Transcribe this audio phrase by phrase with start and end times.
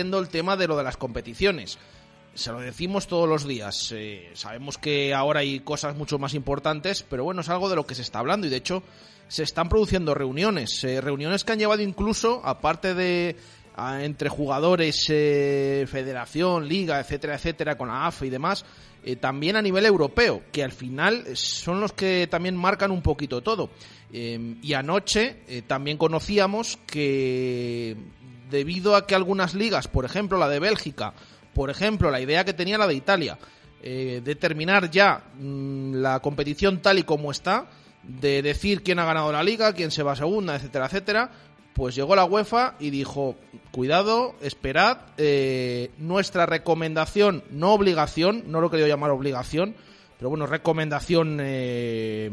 [0.00, 1.78] El tema de lo de las competiciones.
[2.34, 3.92] Se lo decimos todos los días.
[3.92, 7.86] Eh, sabemos que ahora hay cosas mucho más importantes, pero bueno, es algo de lo
[7.86, 8.82] que se está hablando y de hecho
[9.26, 10.84] se están produciendo reuniones.
[10.84, 13.36] Eh, reuniones que han llevado incluso, aparte de
[14.00, 18.64] entre jugadores, eh, federación, liga, etcétera, etcétera, con la AFE y demás,
[19.20, 23.70] también a nivel europeo, que al final son los que también marcan un poquito todo.
[24.10, 27.96] Y anoche también conocíamos que
[28.50, 31.14] debido a que algunas ligas, por ejemplo la de Bélgica,
[31.54, 33.38] por ejemplo la idea que tenía la de Italia,
[33.80, 37.68] de terminar ya mm, la competición tal y como está,
[38.02, 41.30] de decir quién ha ganado la liga, quién se va a segunda, etcétera, etcétera,
[41.74, 43.36] pues llegó la UEFA y dijo,
[43.70, 49.76] cuidado, esperad, eh, nuestra recomendación, no obligación, no lo quería llamar obligación,
[50.16, 52.30] pero bueno, recomendación eh,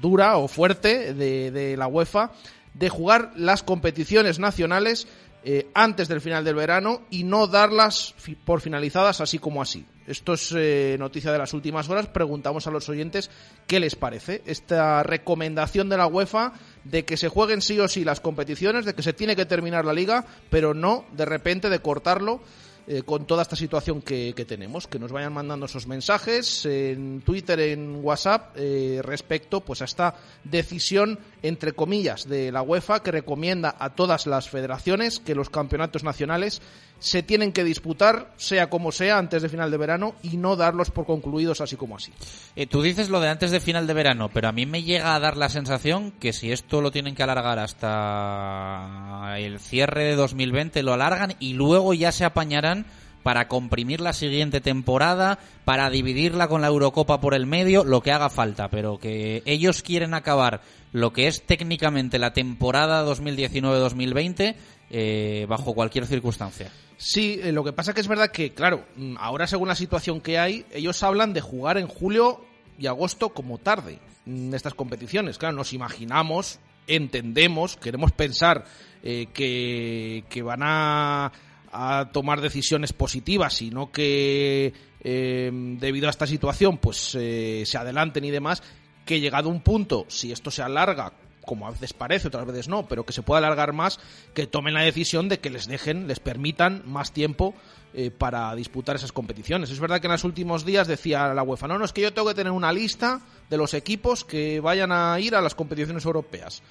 [0.00, 2.32] dura o fuerte de la UEFA,
[2.74, 5.06] de jugar las competiciones nacionales
[5.42, 9.86] eh, antes del final del verano y no darlas por finalizadas así como así.
[10.06, 12.08] Esto es eh, noticia de las últimas horas.
[12.08, 13.30] Preguntamos a los oyentes
[13.66, 16.52] qué les parece esta recomendación de la UEFA
[16.84, 19.86] de que se jueguen sí o sí las competiciones, de que se tiene que terminar
[19.86, 22.42] la liga, pero no de repente de cortarlo
[22.86, 27.60] eh, con toda esta situación que, tenemos, que nos vayan mandando esos mensajes en Twitter,
[27.60, 28.56] en WhatsApp,
[29.00, 34.48] respecto pues a esta decisión, entre comillas, de la UEFA que recomienda a todas las
[34.48, 36.60] federaciones que los campeonatos nacionales
[36.98, 40.90] se tienen que disputar, sea como sea, antes de final de verano y no darlos
[40.90, 42.12] por concluidos así como así.
[42.56, 45.14] Eh, tú dices lo de antes de final de verano, pero a mí me llega
[45.14, 50.16] a dar la sensación que si esto lo tienen que alargar hasta el cierre de
[50.16, 52.86] 2020, lo alargan y luego ya se apañarán
[53.22, 58.12] para comprimir la siguiente temporada, para dividirla con la Eurocopa por el medio, lo que
[58.12, 60.62] haga falta, pero que ellos quieren acabar
[60.92, 64.56] lo que es técnicamente la temporada 2019-2020
[64.90, 66.70] eh, bajo cualquier circunstancia.
[66.96, 70.20] Sí, eh, lo que pasa que es verdad que, claro, mm, ahora según la situación
[70.20, 72.44] que hay, ellos hablan de jugar en julio
[72.78, 75.38] y agosto como tarde en estas competiciones.
[75.38, 78.64] Claro, nos imaginamos, entendemos, queremos pensar
[79.02, 81.32] eh, que, que, van a,
[81.72, 88.30] a, tomar decisiones positivas y no que debido a esta situación pues se adelanten y
[88.30, 88.62] demás,
[89.04, 91.12] que llegado un punto, si esto se alarga
[91.44, 93.98] como a veces parece, otras veces no, pero que se pueda alargar más,
[94.34, 97.54] que tomen la decisión de que les dejen, les permitan más tiempo
[97.92, 99.70] eh, para disputar esas competiciones.
[99.70, 102.12] Es verdad que en los últimos días decía la UEFA, no, no, es que yo
[102.12, 106.04] tengo que tener una lista de los equipos que vayan a ir a las competiciones
[106.04, 106.62] europeas.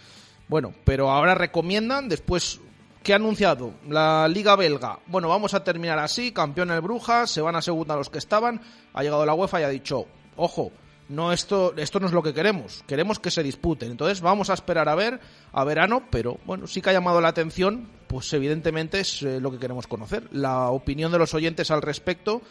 [0.47, 2.61] Bueno, pero ahora recomiendan, después
[3.03, 3.75] ¿Qué ha anunciado?
[3.87, 4.99] La Liga Belga.
[5.07, 8.59] Bueno, vamos a terminar así, campeón el Brujas, se van a segunda los que estaban.
[8.93, 10.73] Ha llegado la UEFA y ha dicho, ojo,
[11.09, 13.91] no esto, esto no es lo que queremos, queremos que se disputen.
[13.91, 15.19] Entonces vamos a esperar a ver
[15.51, 19.51] a verano, pero bueno, sí que ha llamado la atención, pues evidentemente es eh, lo
[19.51, 20.27] que queremos conocer.
[20.31, 22.41] La opinión de los oyentes al respecto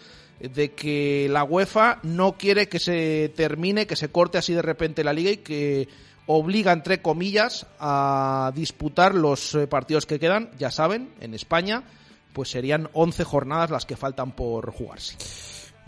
[0.41, 5.03] de que la UEFA no quiere que se termine, que se corte así de repente
[5.05, 5.89] la liga y que
[6.27, 11.85] obliga, entre comillas, a disputar los eh, partidos que quedan, ya saben, en España,
[12.33, 15.17] pues serían 11 jornadas las que faltan por jugarse.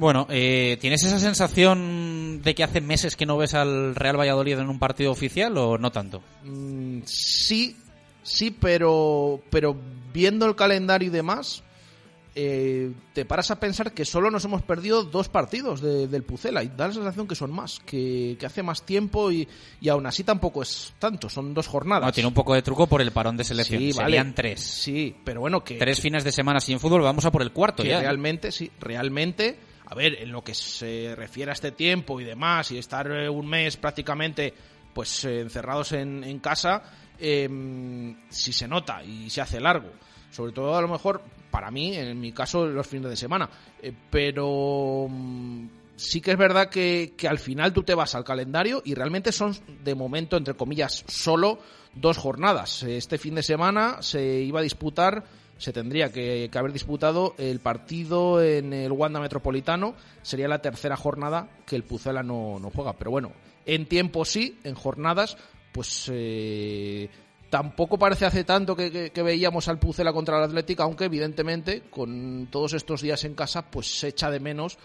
[0.00, 4.59] Bueno, eh, ¿tienes esa sensación de que hace meses que no ves al Real Valladolid
[4.59, 6.22] en un partido oficial o no tanto?
[6.43, 7.77] Mm, sí,
[8.22, 9.77] sí, pero, pero
[10.10, 11.62] viendo el calendario y demás,
[12.34, 16.69] eh, te paras a pensar que solo nos hemos perdido dos partidos del Pucela y
[16.69, 19.47] da la sensación que son más, que, hace más tiempo y,
[19.87, 22.06] aún así tampoco es tanto, son dos jornadas.
[22.06, 24.62] No, tiene un poco de truco por el parón de selección, sí, serían tres.
[24.62, 25.75] Sí, pero bueno que...
[25.75, 28.01] Tres fines de semana sin fútbol, vamos a por el cuarto ya.
[28.01, 32.71] Realmente, sí, realmente a ver, en lo que se refiere a este tiempo y demás,
[32.71, 34.54] y estar eh, un mes prácticamente
[34.95, 36.81] pues eh, encerrados en, casa,
[37.19, 39.91] em, si se nota y se hace largo.
[40.31, 43.51] Sobre todo a lo mejor, para mí, en mi caso, los fines de semana.
[43.83, 45.66] Eh, pero mm,
[45.97, 49.33] sí que es verdad que, que, al final tú te vas al calendario y realmente
[49.33, 51.59] son, de momento, entre comillas, solo
[51.95, 52.84] dos jornadas.
[52.84, 55.25] Este fin de semana se iba a disputar
[55.60, 59.95] se tendría que, haber disputado el partido en el Wanda Metropolitano.
[60.22, 62.95] Sería la tercera jornada que el Pucela no, juega.
[62.95, 63.33] Pero bueno,
[63.66, 65.36] en tiempo sí, en jornadas,
[65.72, 67.10] pues eh,
[67.51, 72.74] Tampoco parece hace tanto que, veíamos al Pucela contra el Atlético, aunque evidentemente con todos
[72.74, 74.78] estos días en casa pues se echa de menos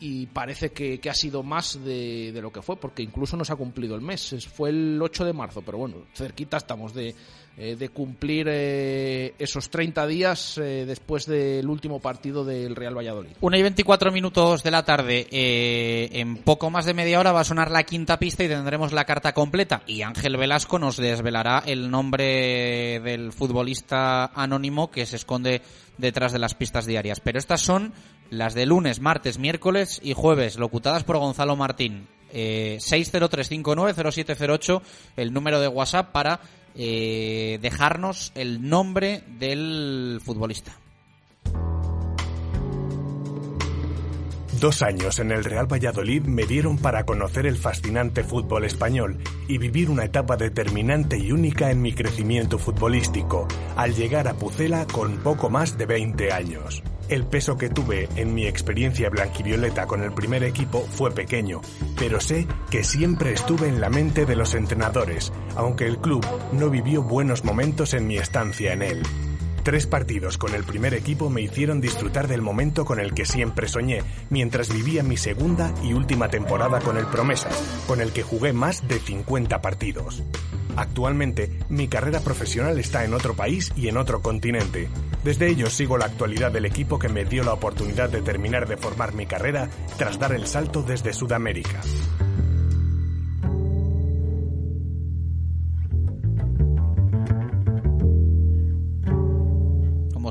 [0.00, 3.56] y parece que, ha sido más de, de, lo que fue, porque incluso nos ha
[3.56, 4.36] cumplido el mes.
[4.52, 7.14] Fue el 8 de marzo, pero bueno, cerquita estamos de,
[7.62, 13.32] eh, de cumplir eh, esos 30 días eh, después del último partido del Real Valladolid.
[13.42, 15.26] Una y 24 minutos de la tarde.
[15.30, 19.04] en poco más de media hora va a sonar la quinta pista y tendremos la
[19.04, 19.82] carta completa.
[19.86, 25.60] Y Ángel Velasco nos desvelará el nombre del futbolista anónimo que se esconde
[25.98, 27.20] detrás de las pistas diarias.
[27.20, 27.92] Pero estas son
[28.30, 32.08] las de lunes, martes, miércoles y jueves, locutadas por Gonzalo Martín.
[32.32, 34.82] Eh, 603590708,
[35.16, 36.40] el número de WhatsApp para
[36.74, 40.76] eh, dejarnos el nombre del futbolista.
[44.60, 49.16] Dos años en el Real Valladolid me dieron para conocer el fascinante fútbol español
[49.48, 54.86] y vivir una etapa determinante y única en mi crecimiento futbolístico, al llegar a Pucela
[54.86, 56.82] con poco más de 20 años.
[57.10, 61.60] El peso que tuve en mi experiencia blanquivioleta con el primer equipo fue pequeño,
[61.98, 66.70] pero sé que siempre estuve en la mente de los entrenadores, aunque el club no
[66.70, 69.02] vivió buenos momentos en mi estancia en él.
[69.64, 73.66] Tres partidos con el primer equipo me hicieron disfrutar del momento con el que siempre
[73.66, 78.52] soñé, mientras vivía mi segunda y última temporada con el Promesas, con el que jugué
[78.52, 80.22] más de 50 partidos.
[80.76, 84.88] Actualmente, mi carrera profesional está en otro país y en otro continente.
[85.24, 88.76] Desde ello sigo la actualidad del equipo que me dio la oportunidad de terminar de
[88.76, 89.68] formar mi carrera
[89.98, 91.80] tras dar el salto desde Sudamérica.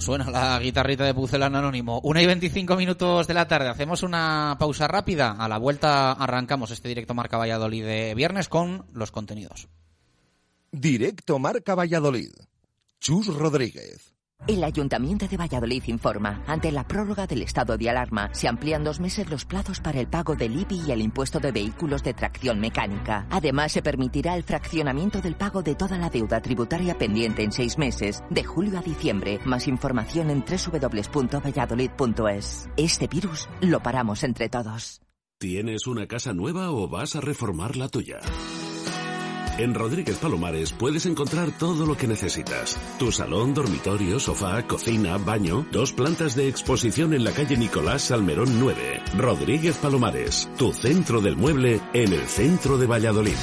[0.02, 2.00] suena la guitarrita de Pucelano Anónimo.
[2.04, 3.70] Una y 25 minutos de la tarde.
[3.70, 5.32] Hacemos una pausa rápida.
[5.32, 9.68] A la vuelta arrancamos este directo Marca Valladolid de viernes con los contenidos.
[10.72, 12.32] Directo Marca Valladolid.
[13.00, 14.14] Chus Rodríguez.
[14.48, 19.00] El Ayuntamiento de Valladolid informa, ante la prórroga del estado de alarma, se amplían dos
[19.00, 22.60] meses los plazos para el pago del IBI y el impuesto de vehículos de tracción
[22.60, 23.28] mecánica.
[23.30, 27.78] Además, se permitirá el fraccionamiento del pago de toda la deuda tributaria pendiente en seis
[27.78, 29.40] meses, de julio a diciembre.
[29.46, 32.70] Más información en www.valladolid.es.
[32.76, 35.00] Este virus lo paramos entre todos.
[35.38, 38.20] ¿Tienes una casa nueva o vas a reformar la tuya?
[39.60, 42.80] En Rodríguez Palomares puedes encontrar todo lo que necesitas.
[42.98, 48.58] Tu salón, dormitorio, sofá, cocina, baño, dos plantas de exposición en la calle Nicolás Salmerón
[48.58, 49.02] 9.
[49.18, 53.36] Rodríguez Palomares, tu centro del mueble en el centro de Valladolid.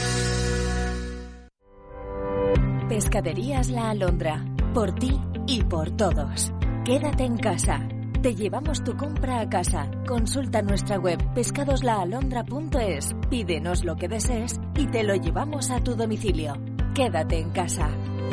[2.88, 4.42] Pescaderías La Alondra,
[4.72, 6.50] por ti y por todos.
[6.86, 7.86] Quédate en casa.
[8.26, 9.88] Te llevamos tu compra a casa.
[10.04, 16.54] Consulta nuestra web pescadoslaalondra.es, pídenos lo que desees y te lo llevamos a tu domicilio.
[16.92, 17.88] Quédate en casa.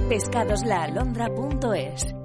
[0.10, 2.23] pescadoslaalondra.es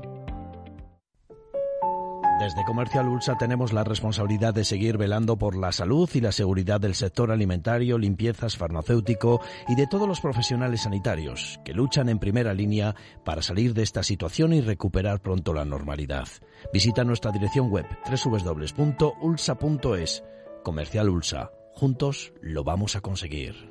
[2.39, 6.81] desde Comercial Ulsa tenemos la responsabilidad de seguir velando por la salud y la seguridad
[6.81, 12.55] del sector alimentario, limpiezas, farmacéutico y de todos los profesionales sanitarios que luchan en primera
[12.55, 12.95] línea
[13.25, 16.29] para salir de esta situación y recuperar pronto la normalidad.
[16.73, 17.87] Visita nuestra dirección web
[18.25, 19.45] www.ulsa.es.
[20.63, 21.51] Comercial Ulsa.
[21.75, 23.68] Juntos lo vamos a conseguir.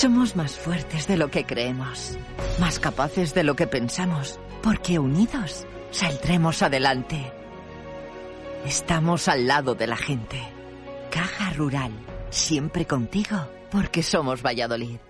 [0.00, 2.16] Somos más fuertes de lo que creemos,
[2.60, 7.32] más capaces de lo que pensamos, porque unidos saldremos adelante.
[8.64, 10.40] Estamos al lado de la gente.
[11.10, 11.90] Caja Rural,
[12.30, 13.38] siempre contigo,
[13.72, 15.07] porque somos Valladolid.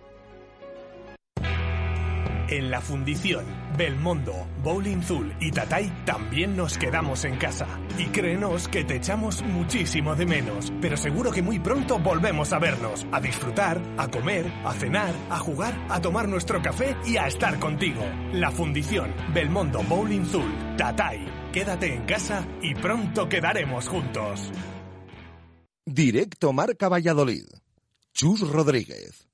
[2.50, 3.44] En la fundición,
[3.76, 7.66] Belmondo, Bowling Zul y Tatay también nos quedamos en casa.
[7.98, 12.58] Y créenos que te echamos muchísimo de menos, pero seguro que muy pronto volvemos a
[12.58, 17.26] vernos, a disfrutar, a comer, a cenar, a jugar, a tomar nuestro café y a
[17.26, 18.00] estar contigo.
[18.32, 21.50] La fundición, Belmondo, Bowling Zul, Tatay.
[21.52, 24.50] Quédate en casa y pronto quedaremos juntos.
[25.84, 27.44] Directo Marca Valladolid.
[28.14, 29.27] Chus Rodríguez.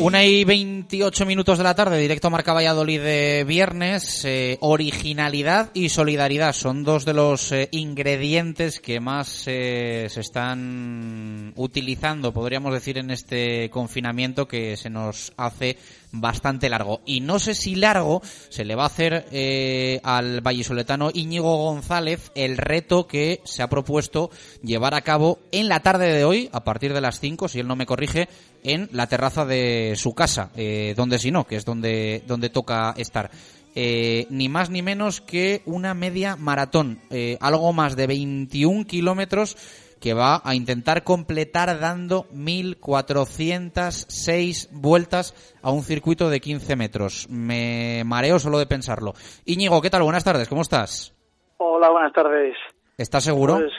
[0.00, 4.24] Una y 28 minutos de la tarde, directo Marca Valladolid de viernes.
[4.24, 11.52] Eh, originalidad y solidaridad son dos de los eh, ingredientes que más eh, se están
[11.54, 15.76] utilizando, podríamos decir, en este confinamiento que se nos hace
[16.12, 17.00] bastante largo.
[17.06, 22.56] Y no sé si largo se le va a hacer al vallisoletano Íñigo González el
[22.56, 24.30] reto que se ha propuesto
[24.62, 27.68] llevar a cabo en la tarde de hoy, a partir de las 5, si él
[27.68, 28.28] no me corrige,
[28.62, 32.94] en la terraza de su casa, eh, donde si no, que es donde, donde toca
[32.96, 33.30] estar.
[33.74, 39.56] Eh, ni más ni menos que una media maratón, eh, algo más de 21 kilómetros
[40.00, 47.28] que va a intentar completar dando 1.406 vueltas a un circuito de 15 metros.
[47.28, 49.12] Me mareo solo de pensarlo.
[49.44, 50.02] Íñigo, ¿qué tal?
[50.02, 51.14] Buenas tardes, ¿cómo estás?
[51.58, 52.56] Hola, buenas tardes.
[52.96, 53.58] ¿Estás seguro?
[53.58, 53.72] Pues,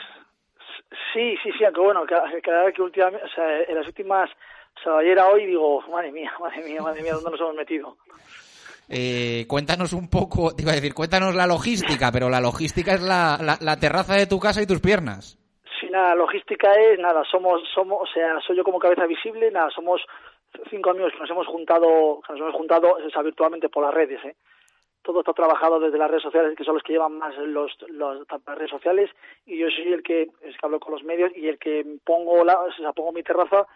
[1.14, 4.30] sí, sí, sí, aunque bueno, cada, vez que últimamente, o sea, en las últimas
[4.80, 7.56] o sea, ayer a hoy digo, madre mía, madre mía, madre mía, ¿dónde nos hemos
[7.56, 7.98] metido?
[8.90, 13.02] Eh, cuéntanos un poco, te iba a decir, cuéntanos la logística, pero la logística es
[13.02, 15.38] la, la, terraza de tu casa y tus piernas.
[15.92, 20.02] Nada, logística es, nada, somos, somos, o sea, soy yo como cabeza visible, nada, somos
[20.70, 23.94] cinco amigos que nos hemos juntado, que nos hemos juntado, o sea, virtualmente por las
[23.94, 24.36] redes, ¿eh?
[25.02, 28.58] Todo está trabajado desde las redes sociales, que son los que llevan más los las
[28.58, 29.10] redes sociales,
[29.46, 32.42] y yo soy el que, es que hablo con los medios y el que pongo
[32.46, 33.68] la, o sea, pongo mi terraza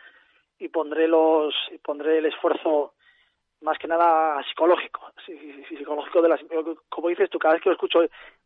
[0.58, 2.94] y pondré los y pondré el esfuerzo
[3.60, 5.12] más que nada psicológico
[5.68, 6.40] psicológico de las
[6.88, 8.00] como dices tú cada vez que lo escucho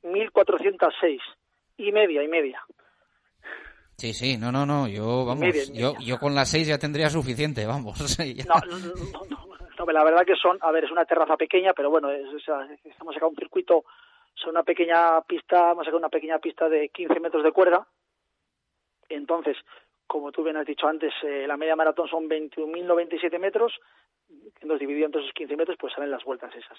[0.04, 1.22] 1406
[1.78, 2.64] y media y media
[4.00, 7.66] Sí, sí, no, no, no, yo, vamos, yo, yo con las seis ya tendría suficiente,
[7.66, 8.00] vamos.
[8.48, 11.90] No, no, no, no, la verdad que son, a ver, es una terraza pequeña, pero
[11.90, 13.84] bueno, es, estamos sacando un circuito,
[14.36, 17.86] son una pequeña pista, hemos sacado una pequeña pista de 15 metros de cuerda,
[19.10, 19.58] entonces,
[20.08, 23.74] como tú bien has dicho antes, eh, la media maratón son 21.097 metros,
[24.62, 26.78] entonces dividido entre esos 15 metros, pues salen las vueltas esas.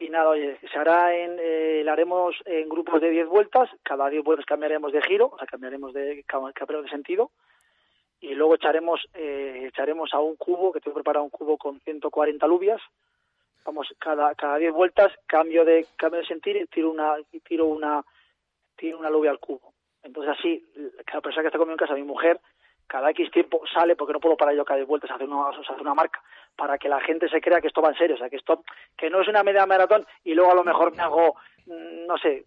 [0.00, 4.08] Y nada, oye, se hará en, eh, la haremos en grupos de 10 vueltas, cada
[4.08, 7.30] 10 vueltas cambiaremos de giro, o sea, cambiaremos de, cambiaremos de sentido,
[8.18, 12.46] y luego echaremos, eh, echaremos a un cubo, que tengo preparado un cubo con 140
[12.46, 12.80] alubias,
[13.62, 17.16] vamos, cada, cada 10 vueltas cambio de, cambio de sentido y tiro una,
[17.46, 18.02] tiro una,
[18.76, 19.74] tiro una alubia al cubo.
[20.02, 20.64] Entonces así,
[21.04, 22.40] cada persona que está conmigo en casa, mi mujer,
[22.90, 25.48] cada X tiempo sale, porque no puedo parar yo cada vez vueltas a hacer una,
[25.48, 26.20] hacer una marca,
[26.56, 28.64] para que la gente se crea que esto va en serio, o sea, que esto,
[28.98, 32.18] que no es una media maratón y luego a lo mejor me hago, mm, no
[32.18, 32.46] sé,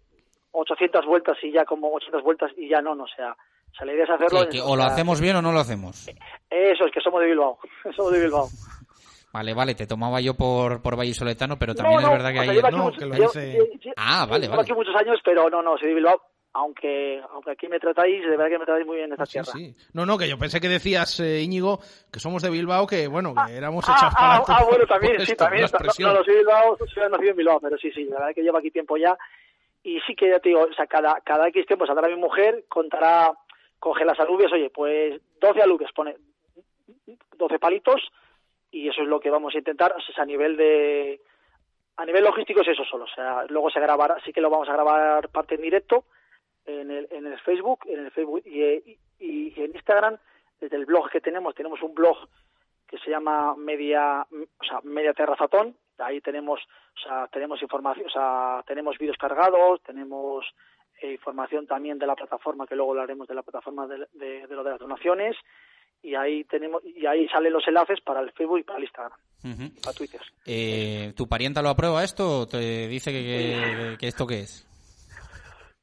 [0.52, 3.86] 800 vueltas y ya como 800 vueltas y ya no, no, o sea, o sea
[3.86, 4.40] la idea es hacerlo.
[4.66, 6.08] o lo hacemos bien o no lo hacemos.
[6.50, 7.58] Eso es que somos de Bilbao,
[7.96, 8.48] somos de Bilbao.
[9.32, 12.62] Vale, vale, te tomaba yo por, por Vallisoletano, pero también es verdad que hay...
[12.70, 13.14] No, que lo.
[13.96, 14.62] Ah, vale, vale.
[14.62, 18.30] aquí muchos años, pero no, no, soy de Bilbao aunque aunque aquí me tratáis, de
[18.30, 19.52] verdad que me tratáis muy bien en esta tierra.
[19.52, 19.74] Sí.
[19.92, 21.80] No, no, que yo pensé que decías, eh, Íñigo,
[22.12, 24.60] que somos de Bilbao, que bueno, que ah, éramos ah, hechos ah, para...
[24.60, 25.66] Ah, bueno, también, sí, también.
[25.98, 28.58] No, no, soy Bilbao, soy nacido en Bilbao, pero sí, sí, la verdad que llevo
[28.58, 29.18] aquí tiempo ya.
[29.82, 32.64] Y sí que ya te digo, o sea, cada, cada X tiempo saldrá mi mujer,
[32.68, 33.32] contará,
[33.80, 36.16] coge las alubias, oye, pues 12 alubias, pone
[37.36, 38.00] 12 palitos,
[38.70, 41.20] y eso es lo que vamos a intentar, o sea, a nivel de...
[41.96, 44.68] A nivel logístico es eso solo, o sea, luego se grabará, sí que lo vamos
[44.68, 46.04] a grabar parte en directo,
[46.66, 50.16] en el, en el Facebook, en el Facebook y, y, en Instagram,
[50.60, 52.16] desde el blog que tenemos, tenemos un blog
[52.86, 58.10] que se llama Media, o sea, Media Terrazatón, ahí tenemos, o sea, tenemos información, o
[58.10, 60.44] sea, tenemos vídeos cargados, tenemos
[61.00, 64.64] eh, información también de la plataforma, que luego hablaremos de la plataforma de, de, lo
[64.64, 65.36] de las donaciones,
[66.02, 69.18] y ahí tenemos, y ahí salen los enlaces para el Facebook y para el Instagram,
[69.82, 70.20] para Twitter.
[70.46, 74.73] Eh, ¿Tu parienta lo aprueba esto o te dice que, que esto qué es?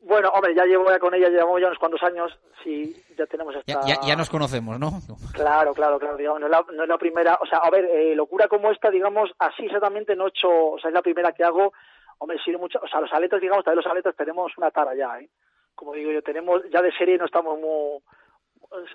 [0.01, 3.55] Bueno, hombre, ya llevo ya con ella, llevamos ya unos cuantos años, sí, ya tenemos
[3.55, 3.81] esta...
[3.85, 4.89] Ya, ya, nos conocemos, ¿no?
[5.31, 7.85] Claro, claro, claro, digamos, no es la, no es la primera, o sea, a ver,
[7.85, 11.31] eh, locura como esta, digamos, así exactamente no he hecho, o sea, es la primera
[11.33, 11.71] que hago,
[12.17, 15.19] hombre, sí, mucho, o sea, los aletas, digamos, también los aletas tenemos una tara ya,
[15.19, 15.29] ¿eh?
[15.75, 18.01] Como digo yo, tenemos, ya de serie no estamos muy,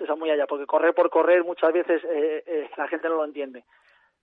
[0.09, 3.25] o muy allá, porque correr por correr muchas veces eh, eh, la gente no lo
[3.25, 3.63] entiende,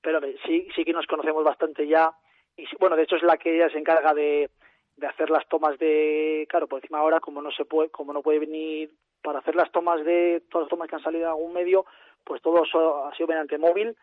[0.02, 2.12] pero sí, sí que nos conocemos bastante ya,
[2.58, 4.50] y bueno, de hecho es la que ella se encarga de
[4.96, 8.22] de hacer las tomas de claro por encima ahora como no se puede como no
[8.22, 11.52] puede venir para hacer las tomas de todas las tomas que han salido en algún
[11.52, 11.84] medio
[12.24, 13.96] pues todo eso ha sido mediante móvil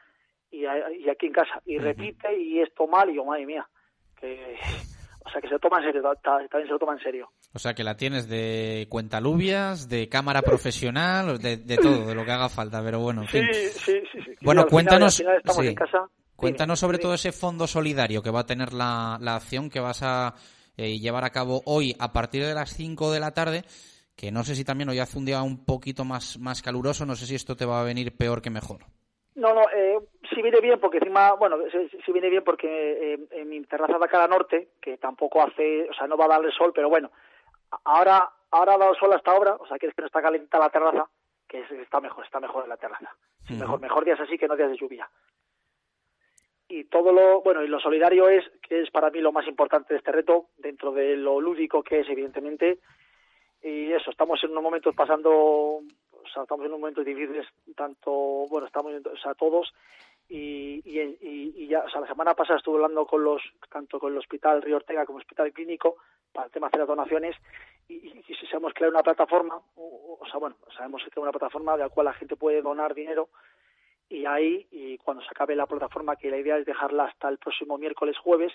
[0.51, 1.61] y, y aquí en casa.
[1.65, 3.67] Y repite y esto mal y yo madre mía
[4.19, 4.57] que
[5.25, 7.31] o sea que se toma en serio también se lo toma en serio.
[7.53, 12.25] O sea que la tienes de cuentalubias de cámara profesional de, de todo de lo
[12.25, 13.47] que haga falta pero bueno en fin.
[13.51, 15.23] sí, sí, sí, bueno cuéntanos
[16.35, 20.01] cuéntanos sobre todo ese fondo solidario que va a tener la, la acción que vas
[20.03, 20.33] a
[20.81, 23.63] eh, llevar a cabo hoy a partir de las 5 de la tarde,
[24.15, 27.15] que no sé si también hoy hace un día un poquito más, más caluroso, no
[27.15, 28.79] sé si esto te va a venir peor que mejor.
[29.35, 29.99] No, no, eh,
[30.33, 34.07] sí viene bien porque encima, bueno, sí, viene bien porque eh, en mi terraza de
[34.07, 37.11] cara norte, que tampoco hace, o sea, no va a darle sol, pero bueno,
[37.85, 40.59] ahora ahora ha dado sol hasta ahora, o sea, que es que no está calentita
[40.59, 41.07] la terraza,
[41.47, 43.15] que está mejor, está mejor en la terraza.
[43.49, 45.09] Mejor, mejor días así que no días de lluvia.
[46.71, 49.93] Y todo lo, bueno, y lo solidario es, que es para mí lo más importante
[49.93, 52.79] de este reto, dentro de lo lúdico que es, evidentemente,
[53.61, 58.11] y eso, estamos en unos momentos pasando, o sea, estamos en unos momentos difíciles, tanto,
[58.49, 59.73] bueno, estamos, o todos,
[60.29, 64.19] y, y, ya, o sea, la semana pasada estuve hablando con los, tanto con el
[64.19, 65.97] Hospital Río Ortega como el Hospital Clínico,
[66.31, 67.35] para el tema de las donaciones,
[67.89, 71.83] y, y, si sabemos crear una plataforma, o, sea, bueno, sabemos crear una plataforma de
[71.83, 73.27] la cual la gente puede donar dinero,
[74.11, 77.37] y ahí, y cuando se acabe la plataforma, que la idea es dejarla hasta el
[77.37, 78.51] próximo miércoles, jueves,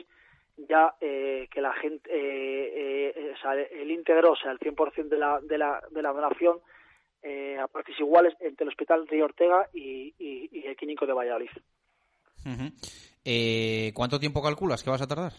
[0.56, 5.08] ya eh, que la gente, eh, eh, o sea, el íntegro, o sea, el 100%
[5.08, 6.60] de la, de la, de la donación
[7.60, 10.14] a partes iguales entre el Hospital de Ortega y,
[10.64, 11.50] el Clínico de Valladolid.
[13.94, 15.32] ¿Cuánto tiempo calculas que vas a tardar?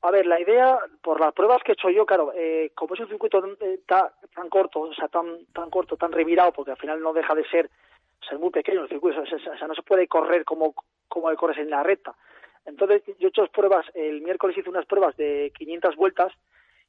[0.00, 2.32] A ver, la idea, por las pruebas que he hecho yo, claro,
[2.74, 3.42] como es un circuito
[3.86, 7.44] tan, corto, o sea, tan, tan corto, tan revirado, porque al final no deja de
[7.50, 7.70] ser,
[8.24, 10.74] ser muy pequeño el circuito, o sea, no se puede correr como,
[11.08, 12.14] como corres en la recta.
[12.66, 16.32] Entonces, yo he hecho pruebas, el miércoles hice unas pruebas de 500 vueltas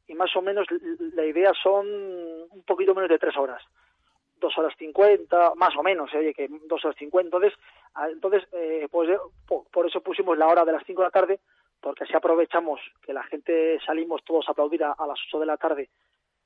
[0.08, 0.68] y más o menos
[1.14, 3.62] la idea son un poquito menos de tres horas.
[4.38, 7.38] Dos horas cincuenta, más o menos, oye, que dos horas cincuenta.
[7.38, 7.60] Entonces,
[8.12, 11.40] entonces eh, pues, eh, por, eso pusimos la hora de las cinco de la tarde,
[11.82, 15.58] porque así aprovechamos que la gente salimos todos a aplaudir a, las ocho de la
[15.58, 15.90] tarde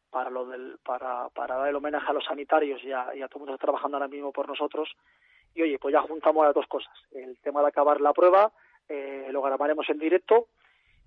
[0.10, 3.28] para lo del para, para dar el homenaje a los sanitarios y a, y a
[3.28, 4.90] todo el mundo que está trabajando ahora mismo por nosotros.
[5.56, 8.52] Y oye, pues ya juntamos las dos cosas, el tema de acabar la prueba
[8.90, 10.48] eh, lo grabaremos en directo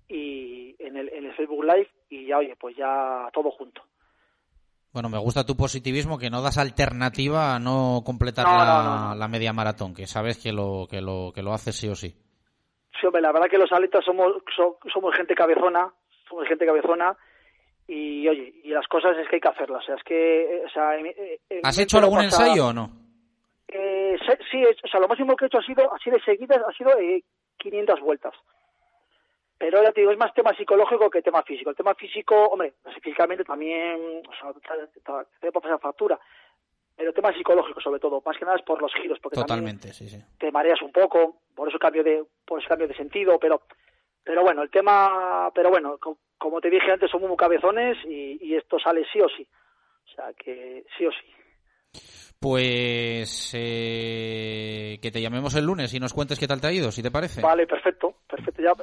[0.07, 3.81] y en el, en el Facebook Live y ya, oye, pues ya todo junto.
[4.93, 9.93] Bueno, me gusta tu positivismo, que no das alternativa a no completar la, media maratón,
[9.93, 12.15] que sabes que lo, que lo, que lo haces sí o sí.
[12.99, 14.33] Sí, hombre, la verdad que los atletas somos,
[14.93, 15.91] somos gente cabezona,
[16.29, 17.17] somos gente cabezona
[17.87, 19.83] y, oye, y las cosas es que hay que hacerlas.
[19.83, 20.91] O sea, es que, o sea,
[21.63, 22.89] ¿Has hecho algún ensayo o no?
[23.67, 24.17] Eh,
[24.51, 26.91] sí, o sea, lo máximo que he hecho ha sido, así de seguidas, ha sido
[26.99, 27.23] eh,
[27.57, 28.33] 500 vueltas.
[29.57, 31.69] Pero ya te digo, es más tema psicológico que tema físico.
[31.69, 34.99] El tema físico, hombre, físicamente también, o sea, te,
[35.39, 36.19] puede pasar factura.
[36.95, 39.93] Pero el tema psicológico, sobre todo, más que nada es por los giros, porque Totalmente,
[39.93, 40.21] sí, sí.
[40.37, 43.61] te mareas un poco, por eso cambio de, por ese cambio de sentido, pero,
[44.23, 45.97] pero bueno, el tema, pero bueno,
[46.37, 49.47] como te dije antes, somos muy cabezones y, y esto sale sí o sí.
[50.05, 51.33] O sea que sí o sí.
[52.43, 56.91] Pues eh, que te llamemos el lunes y nos cuentes qué tal te ha ido,
[56.91, 57.39] si te parece.
[57.39, 58.61] Vale, perfecto, perfecto.
[58.61, 58.73] Ya,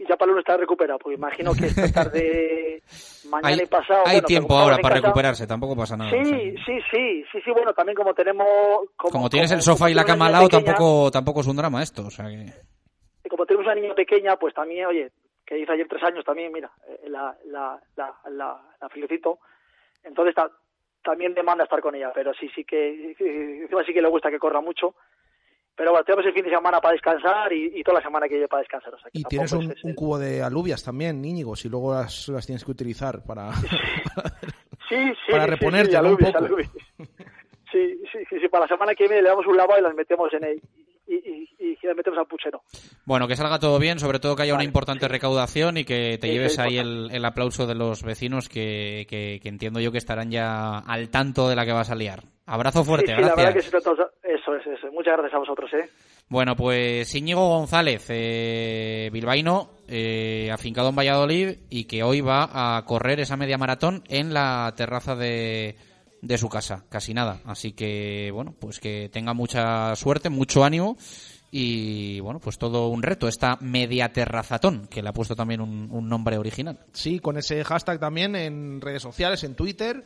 [0.00, 2.82] ya para el lunes está recuperado, porque imagino que esta tarde,
[3.30, 4.02] mañana y pasado...
[4.06, 6.10] Hay tiempo ahora para recuperarse, tampoco pasa nada.
[6.10, 8.48] Sí, sí, sí, sí, sí, bueno, también como tenemos...
[8.96, 12.06] Como, tienes el sofá y la cama al lado, tampoco, tampoco es un drama esto,
[12.06, 12.46] o sea que...
[13.30, 15.12] como tenemos una niña pequeña, pues también, oye,
[15.46, 19.38] que hizo ayer tres años también, mira, eh, la, la, la, la, la felicito.
[20.02, 20.34] Entonces
[21.02, 24.60] también demanda estar con ella, pero sí, sí que, sí que le gusta que corra
[24.60, 24.94] mucho.
[25.74, 28.48] Pero bueno, tenemos el fin de semana para descansar y, toda la semana que lleve
[28.48, 28.92] para descansar.
[29.12, 33.24] y tienes un, cubo de alubias también, Íñigo, si luego las, las tienes que utilizar
[33.24, 33.68] para, sí,
[34.88, 36.56] sí, para reponerte un poco.
[37.72, 40.32] Sí, sí, sí, para la semana que viene le damos un lavado y las metemos
[40.34, 40.62] en el,
[41.10, 42.62] y, y, y metemos al puchero.
[43.04, 46.28] Bueno, que salga todo bien, sobre todo que haya una importante recaudación y que te
[46.28, 51.10] lleves ahí el, aplauso de los vecinos que, que, entiendo yo que estarán ya al
[51.10, 52.22] tanto de la que vas a liar.
[52.46, 53.28] Abrazo fuerte, gracias.
[53.28, 54.92] La verdad que eso es, eso.
[54.92, 55.88] Muchas gracias a vosotros, ¿eh?
[56.28, 62.84] Bueno, pues Íñigo González, eh, bilbaíno, eh, afincado en Valladolid y que hoy va a
[62.84, 65.76] correr esa media maratón en la terraza de,
[66.22, 67.40] de su casa, casi nada.
[67.44, 70.96] Así que, bueno, pues que tenga mucha suerte, mucho ánimo
[71.50, 76.08] y, bueno, pues todo un reto, esta media terrazatón, que le ha puesto también un,
[76.08, 76.78] nombre original.
[76.92, 80.04] Sí, con ese hashtag también en redes sociales, en Twitter.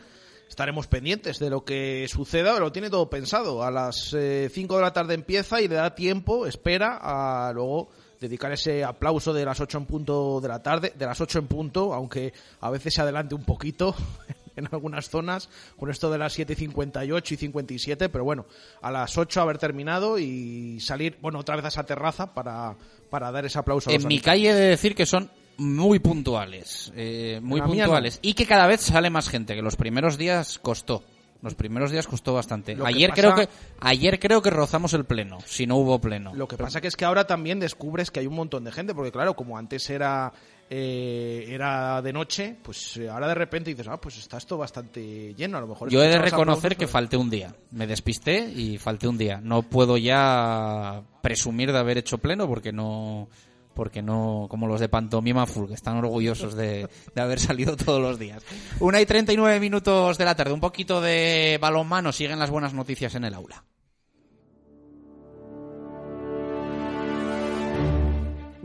[0.49, 3.63] Estaremos pendientes de lo que suceda, lo tiene todo pensado.
[3.63, 7.89] A las 5 eh, de la tarde empieza y le da tiempo, espera, a luego
[8.21, 11.47] dedicar ese aplauso de las 8 en punto de la tarde, de las 8 en
[11.47, 13.95] punto, aunque a veces se adelante un poquito
[14.57, 18.47] en algunas zonas con esto de las 7.58 y 57, pero bueno,
[18.83, 22.77] a las 8 haber terminado y salir, bueno, otra vez a esa terraza para,
[23.11, 23.91] para dar ese aplauso.
[23.91, 28.47] en mi calle he de decir que son muy puntuales, eh, muy puntuales, y que
[28.47, 31.05] cada vez sale más gente, que los primeros días costó.
[31.43, 32.75] Los primeros días costó bastante.
[32.75, 33.49] Lo que Ayer pasa- creo que
[33.81, 36.33] ayer creo que rozamos el pleno, si no hubo pleno.
[36.35, 38.95] Lo que pasa que es que ahora también descubres que hay un montón de gente,
[38.95, 40.33] porque claro, como antes era
[40.71, 45.35] eh, era de noche, pues eh, ahora de repente dices, ah, pues está esto bastante
[45.35, 45.91] lleno, a lo mejor.
[45.91, 47.55] Yo he de reconocer que falté un día.
[47.71, 49.41] Me despisté y falté un día.
[49.43, 53.29] No puedo ya presumir de haber hecho pleno porque no
[53.75, 58.01] porque no, como los de Pantomima Full, que están orgullosos de, de haber salido todos
[58.01, 58.43] los días.
[58.81, 63.15] Una y 39 minutos de la tarde, un poquito de balonmano, siguen las buenas noticias
[63.17, 63.65] en el aula.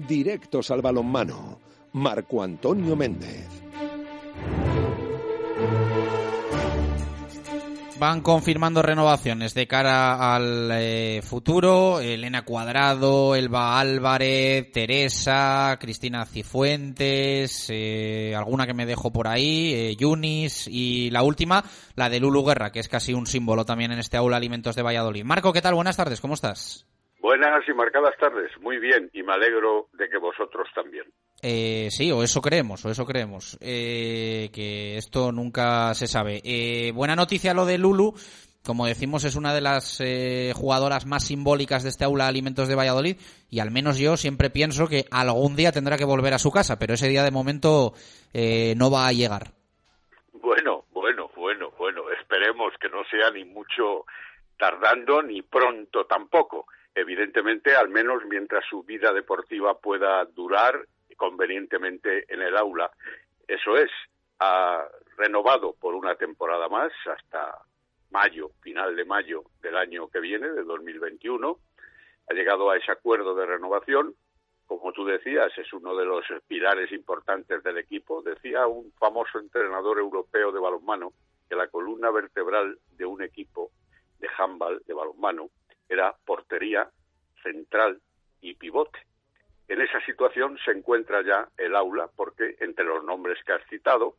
[0.07, 1.59] Directos al balonmano.
[1.93, 3.47] Marco Antonio Méndez.
[7.99, 11.99] Van confirmando renovaciones de cara al eh, futuro.
[11.99, 19.95] Elena Cuadrado, Elba Álvarez, Teresa, Cristina Cifuentes, eh, alguna que me dejo por ahí, eh,
[19.97, 23.99] Yunis y la última, la de Lulu Guerra, que es casi un símbolo también en
[23.99, 25.25] este aula Alimentos de Valladolid.
[25.25, 25.75] Marco, ¿qué tal?
[25.75, 26.85] Buenas tardes, ¿cómo estás?
[27.21, 28.51] Buenas y marcadas tardes.
[28.61, 31.05] Muy bien, y me alegro de que vosotros también.
[31.41, 33.57] Eh, sí, o eso creemos, o eso creemos.
[33.61, 36.41] Eh, que esto nunca se sabe.
[36.43, 38.13] Eh, buena noticia lo de Lulu.
[38.65, 42.75] Como decimos, es una de las eh, jugadoras más simbólicas de este aula Alimentos de
[42.75, 43.17] Valladolid.
[43.49, 46.77] Y al menos yo siempre pienso que algún día tendrá que volver a su casa,
[46.77, 47.93] pero ese día de momento
[48.33, 49.53] eh, no va a llegar.
[50.33, 52.03] Bueno, bueno, bueno, bueno.
[52.11, 54.05] Esperemos que no sea ni mucho
[54.57, 56.67] tardando ni pronto tampoco.
[56.99, 60.85] Evidentemente, al menos mientras su vida deportiva pueda durar
[61.15, 62.91] convenientemente en el aula.
[63.47, 63.89] Eso es,
[64.39, 64.85] ha
[65.15, 67.57] renovado por una temporada más hasta
[68.11, 71.57] mayo, final de mayo del año que viene, de 2021.
[72.29, 74.13] Ha llegado a ese acuerdo de renovación.
[74.65, 78.21] Como tú decías, es uno de los pilares importantes del equipo.
[78.23, 81.13] Decía un famoso entrenador europeo de balonmano
[81.47, 83.71] que la columna vertebral de un equipo
[84.19, 85.49] de handball, de balonmano,
[85.89, 86.89] era portería,
[87.43, 87.99] central
[88.41, 88.99] y pivote.
[89.67, 94.15] En esa situación se encuentra ya el aula porque entre los nombres que has citado,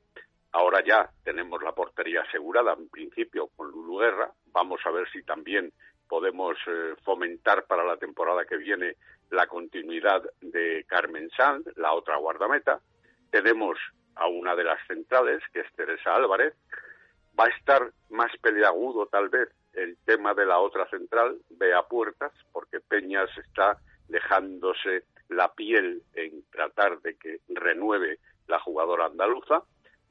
[0.53, 5.23] ahora ya tenemos la portería asegurada en principio con Lulu Guerra, vamos a ver si
[5.23, 5.73] también
[6.09, 8.97] podemos eh, fomentar para la temporada que viene
[9.31, 12.81] la continuidad de Carmen Sanz, la otra guardameta.
[13.31, 13.79] Tenemos
[14.17, 16.55] a una de las centrales, que es Teresa Álvarez.
[17.39, 22.33] Va a estar más peleagudo tal vez el tema de la otra central, Bea Puertas,
[22.53, 23.79] porque Peñas está
[24.09, 29.63] dejándose la piel en tratar de que renueve la jugadora andaluza.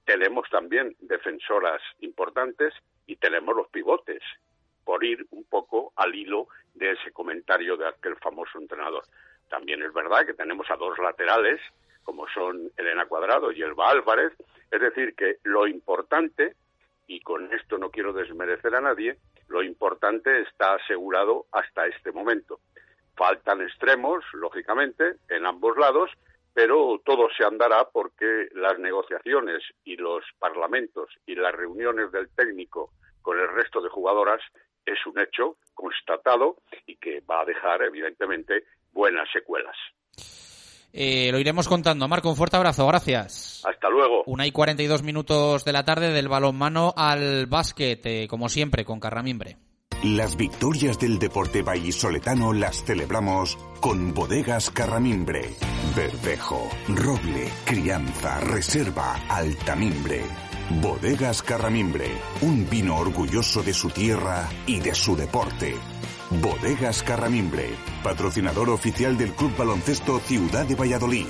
[0.06, 2.74] Tenemos también defensoras importantes
[3.06, 4.22] y tenemos los pivotes,
[4.86, 9.04] por ir un poco al hilo de ese comentario de aquel famoso entrenador.
[9.50, 11.60] También es verdad que tenemos a dos laterales,
[12.04, 14.34] como son Elena Cuadrado y Elba Álvarez,
[14.72, 16.56] es decir, que lo importante,
[17.08, 19.18] y con esto no quiero desmerecer a nadie,
[19.50, 22.62] lo importante está asegurado hasta este momento.
[23.16, 26.10] Faltan extremos, lógicamente, en ambos lados,
[26.54, 32.92] pero todo se andará porque las negociaciones y los parlamentos y las reuniones del técnico
[33.22, 34.42] con el resto de jugadoras
[34.86, 39.76] es un hecho constatado y que va a dejar, evidentemente, buenas secuelas.
[40.94, 42.08] Eh, lo iremos contando.
[42.08, 43.64] Marco, un fuerte abrazo, gracias.
[43.66, 44.24] Hasta luego.
[44.26, 49.00] Una y 42 minutos de la tarde del balonmano al básquet, eh, como siempre, con
[49.00, 49.58] Carramimbre.
[50.04, 55.56] Las victorias del deporte vallisoletano las celebramos con bodegas Carramimbre.
[55.94, 60.24] Verdejo, roble, crianza, reserva, altamimbre.
[60.82, 65.76] Bodegas Carramimbre, un vino orgulloso de su tierra y de su deporte.
[66.30, 71.26] Bodegas Carramimbre, patrocinador oficial del Club Baloncesto Ciudad de Valladolid.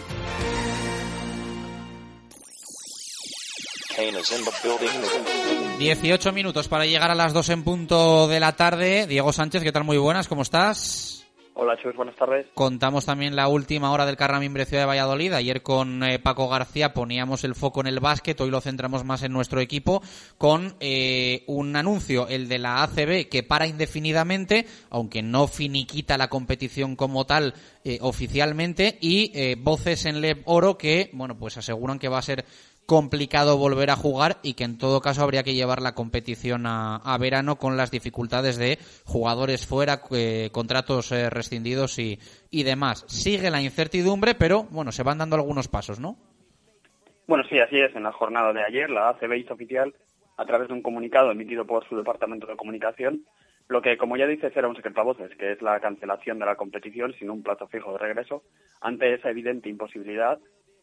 [5.80, 9.08] 18 minutos para llegar a las 2 en punto de la tarde.
[9.08, 9.86] Diego Sánchez, ¿qué tal?
[9.86, 11.19] Muy buenas, ¿cómo estás?
[11.62, 12.48] Hola chicos, buenas tardes.
[12.54, 15.34] Contamos también la última hora del Carramimbre Ciudad de Valladolid.
[15.34, 19.24] Ayer con eh, Paco García poníamos el foco en el básquet, hoy lo centramos más
[19.24, 20.02] en nuestro equipo
[20.38, 26.30] con eh, un anuncio, el de la ACB, que para indefinidamente, aunque no finiquita la
[26.30, 32.00] competición como tal eh, oficialmente, y eh, voces en LEB Oro que, bueno, pues aseguran
[32.00, 32.46] que va a ser
[32.90, 36.96] complicado volver a jugar y que en todo caso habría que llevar la competición a,
[36.96, 42.18] a verano con las dificultades de jugadores fuera, eh, contratos eh, rescindidos y,
[42.50, 43.06] y demás.
[43.08, 46.18] Sigue la incertidumbre, pero bueno, se van dando algunos pasos, ¿no?
[47.28, 47.96] Bueno, sí, así es.
[47.96, 49.94] En la jornada de ayer, la ACB hizo oficial,
[50.38, 53.22] a través de un comunicado emitido por su departamento de comunicación,
[53.68, 56.48] lo que, como ya dices, era un secreto a voces, que es la cancelación de
[56.48, 58.42] la competición sin un plazo fijo de regreso,
[58.82, 60.40] ante esa evidente imposibilidad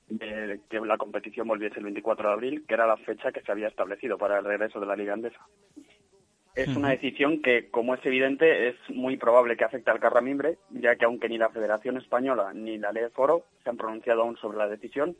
[0.08, 3.52] de que la competición volviese el 24 de abril, que era la fecha que se
[3.52, 5.40] había establecido para el regreso de la Liga Andesa.
[6.54, 10.96] Es una decisión que, como es evidente, es muy probable que afecte al Carramimbre, ya
[10.96, 14.56] que aunque ni la Federación Española ni la Ley Foro se han pronunciado aún sobre
[14.56, 15.16] la decisión,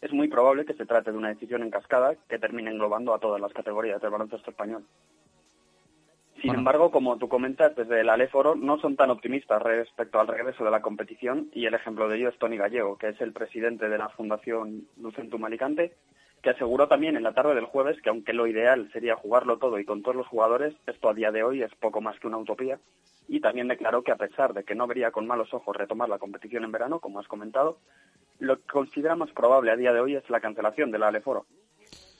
[0.00, 3.20] es muy probable que se trate de una decisión en cascada que termine englobando a
[3.20, 4.84] todas las categorías del baloncesto español.
[6.42, 10.64] Sin embargo, como tú comentas, desde el Aléforo no son tan optimistas respecto al regreso
[10.64, 13.88] de la competición y el ejemplo de ello es Tony Gallego, que es el presidente
[13.88, 15.92] de la Fundación Lucentum Alicante,
[16.42, 19.78] que aseguró también en la tarde del jueves que aunque lo ideal sería jugarlo todo
[19.78, 22.38] y con todos los jugadores, esto a día de hoy es poco más que una
[22.38, 22.80] utopía.
[23.28, 26.18] Y también declaró que a pesar de que no vería con malos ojos retomar la
[26.18, 27.78] competición en verano, como has comentado,
[28.40, 31.46] lo que considera más probable a día de hoy es la cancelación del Aleforo.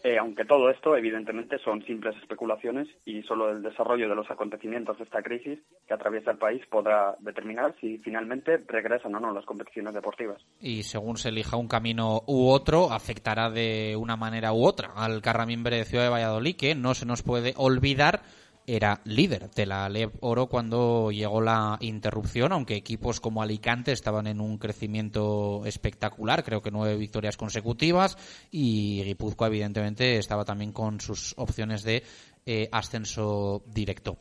[0.05, 4.99] Eh, aunque todo esto, evidentemente, son simples especulaciones y solo el desarrollo de los acontecimientos
[4.99, 9.45] de esta crisis que atraviesa el país podrá determinar si finalmente regresan o no las
[9.45, 10.43] competiciones deportivas.
[10.61, 15.23] Y según se elija un camino u otro, afectará de una manera u otra al
[15.23, 18.23] Carramimbre de Ciudad de Valladolid, que no se nos puede olvidar
[18.67, 24.27] era líder de la LEB Oro cuando llegó la interrupción, aunque equipos como Alicante estaban
[24.27, 28.17] en un crecimiento espectacular, creo que nueve victorias consecutivas,
[28.51, 32.03] y Guipúzcoa evidentemente estaba también con sus opciones de
[32.47, 34.19] eh, ascenso directo.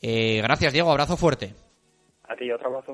[0.00, 1.69] Eh, gracias Diego, abrazo fuerte.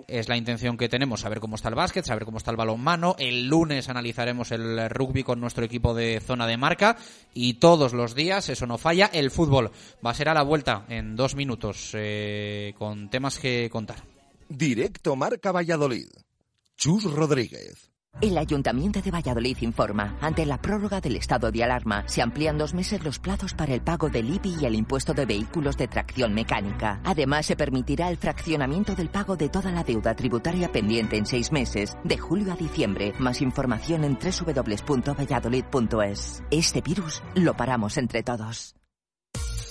[0.08, 3.16] Es la intención que tenemos, saber cómo está el básquet, saber cómo está el balonmano.
[3.18, 6.96] El lunes analizaremos el rugby con nuestro equipo de zona de marca
[7.34, 9.70] y todos los días, eso no falla, el fútbol
[10.04, 13.98] va a ser a la vuelta en dos minutos eh, con temas que contar.
[14.48, 16.08] Directo Marca Valladolid.
[16.76, 17.95] Chus Rodríguez.
[18.22, 22.72] El Ayuntamiento de Valladolid informa, ante la prórroga del estado de alarma, se amplían dos
[22.72, 26.32] meses los plazos para el pago del IBI y el impuesto de vehículos de tracción
[26.32, 26.98] mecánica.
[27.04, 31.52] Además, se permitirá el fraccionamiento del pago de toda la deuda tributaria pendiente en seis
[31.52, 33.12] meses, de julio a diciembre.
[33.18, 36.42] Más información en www.valladolid.es.
[36.50, 38.75] Este virus lo paramos entre todos.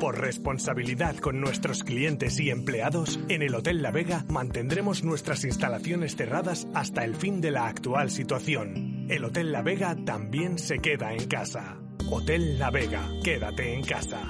[0.00, 6.16] Por responsabilidad con nuestros clientes y empleados, en el Hotel La Vega mantendremos nuestras instalaciones
[6.16, 9.06] cerradas hasta el fin de la actual situación.
[9.08, 11.78] El Hotel La Vega también se queda en casa.
[12.10, 14.22] Hotel La Vega, quédate en casa.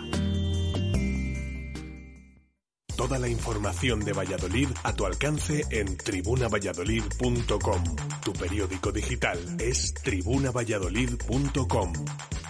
[2.96, 7.84] Toda la información de Valladolid a tu alcance en tribunavalladolid.com.
[8.24, 11.92] Tu periódico digital es tribunavalladolid.com.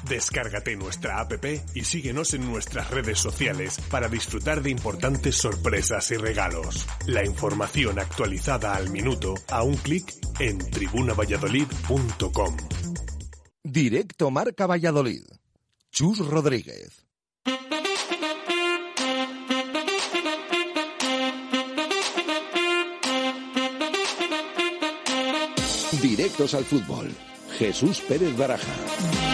[0.08, 6.16] Descárgate nuestra app y síguenos en nuestras redes sociales para disfrutar de importantes sorpresas y
[6.16, 6.86] regalos.
[7.06, 12.56] La información actualizada al minuto a un clic en tribunavalladolid.com.
[13.64, 15.24] Directo Marca Valladolid.
[15.90, 17.04] Chus Rodríguez.
[26.00, 27.12] Directos al fútbol.
[27.58, 29.25] Jesús Pérez Baraja.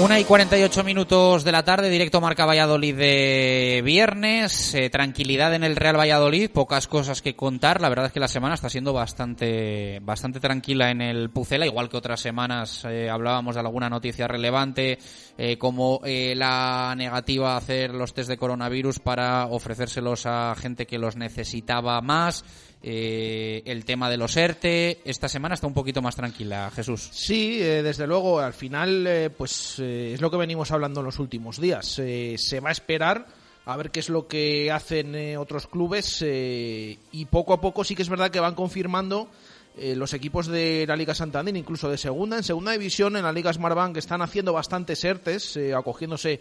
[0.00, 4.74] Una y 48 minutos de la tarde, directo Marca Valladolid de viernes.
[4.74, 7.82] Eh, tranquilidad en el Real Valladolid, pocas cosas que contar.
[7.82, 11.90] La verdad es que la semana está siendo bastante, bastante tranquila en el Pucela, igual
[11.90, 14.98] que otras semanas eh, hablábamos de alguna noticia relevante,
[15.36, 20.98] eh, como la negativa a hacer los test de coronavirus para ofrecérselos a gente que
[20.98, 22.42] los necesitaba más.
[22.82, 25.00] Eh, el tema de los ERTE.
[25.04, 27.10] Esta semana está un poquito más tranquila, Jesús.
[27.12, 31.18] Sí, eh, desde luego, al final, eh, pues es lo que venimos hablando en los
[31.18, 31.86] últimos días.
[31.86, 33.26] se va a esperar
[33.66, 38.02] a ver qué es lo que hacen otros clubes y poco a poco sí que
[38.02, 39.28] es verdad que van confirmando
[39.76, 43.52] los equipos de la Liga Santander, incluso de segunda, en segunda división, en la Liga
[43.52, 46.40] Smartbank, están haciendo bastantes ERTES, acogiéndose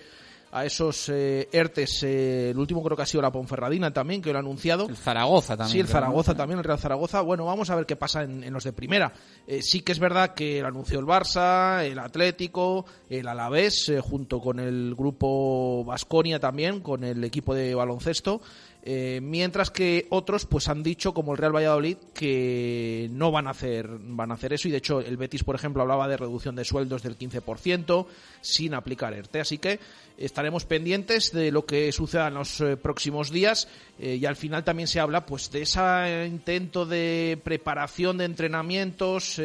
[0.51, 2.03] a esos eh, ERTES.
[2.03, 4.87] Eh, el último creo que ha sido la Ponferradina también, que lo ha anunciado.
[4.87, 5.71] El Zaragoza también.
[5.71, 7.21] Sí, el Zaragoza también, el Real Zaragoza.
[7.21, 9.13] Bueno, vamos a ver qué pasa en, los de primera.
[9.47, 14.39] Eh, sí que es verdad que lo anunció el Barça, el Atlético, el Alavés, junto
[14.39, 18.41] con el grupo Vasconia también, con el equipo de baloncesto.
[18.81, 23.49] Eh, mientras que otros pues han dicho como el Real Valladolid que no van a
[23.49, 24.67] hacer van a hacer eso.
[24.67, 28.05] Y de hecho el Betis por ejemplo hablaba de reducción de sueldos del 15%
[28.39, 29.79] sin aplicar ERTE así que
[30.17, 33.67] estaremos pendientes de lo que suceda en los eh, próximos días.
[33.99, 39.41] Eh, y al final también se habla pues de ese intento de preparación de entrenamientos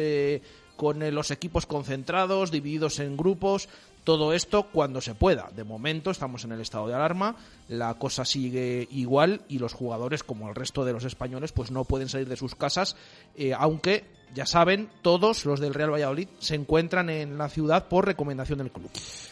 [0.77, 3.69] con los equipos concentrados divididos en grupos
[4.05, 5.49] todo esto cuando se pueda.
[5.53, 7.35] De momento estamos en el estado de alarma,
[7.67, 11.83] la cosa sigue igual y los jugadores, como el resto de los españoles, pues no
[11.83, 12.95] pueden salir de sus casas,
[13.35, 18.05] eh, aunque ya saben, todos los del Real Valladolid se encuentran en la ciudad por
[18.05, 18.89] recomendación del club.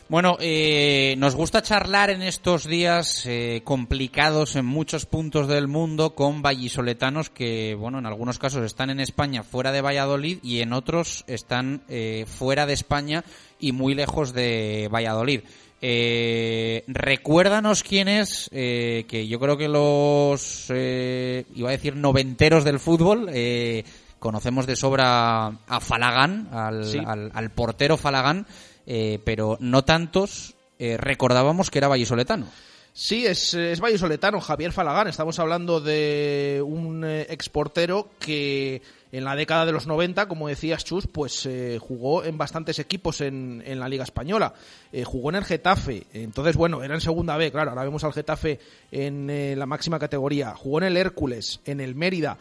[0.07, 6.15] Bueno, eh, nos gusta charlar en estos días eh, complicados en muchos puntos del mundo
[6.15, 10.73] con vallisoletanos que, bueno, en algunos casos están en España fuera de Valladolid y en
[10.73, 11.83] otros están
[12.27, 13.23] fuera de España
[13.63, 15.41] y muy lejos de Valladolid.
[15.81, 22.65] Eh, recuérdanos quién es, eh, que yo creo que los, eh, iba a decir, noventeros
[22.65, 23.85] del fútbol, eh,
[24.19, 28.47] conocemos de sobra a Falagán, al, al, portero Falagán,
[28.85, 32.47] pero no tantos recordábamos que era vallisoletano.
[32.95, 35.07] Sí, es, es vallisoletano, Javier Falagán.
[35.07, 41.07] Estamos hablando de un exportero que en la década de los 90, como decías Chus,
[41.07, 44.53] pues eh, jugó en bastantes equipos en, en la Liga Española.
[44.91, 48.13] Eh, jugó en el Getafe, entonces bueno, era en segunda B, claro, ahora vemos al
[48.13, 48.59] Getafe
[48.91, 50.53] en eh, la máxima categoría.
[50.53, 52.37] Jugó en el Hércules, en el Mérida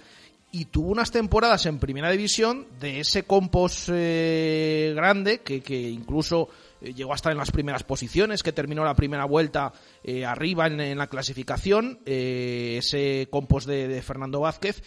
[0.53, 6.49] y tuvo unas temporadas en primera división de ese compos grande que, que incluso
[6.83, 10.67] eh, llegó a estar en las primeras posiciones, que terminó la primera vuelta eh, arriba
[10.67, 14.83] en, la clasificación, eh, ese compost de, Fernando Vázquez,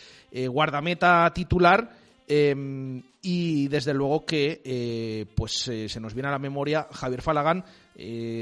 [0.49, 1.97] guardameta titular,
[2.27, 7.63] em, y desde luego que pues se nos viene a la memoria Javier Falagán,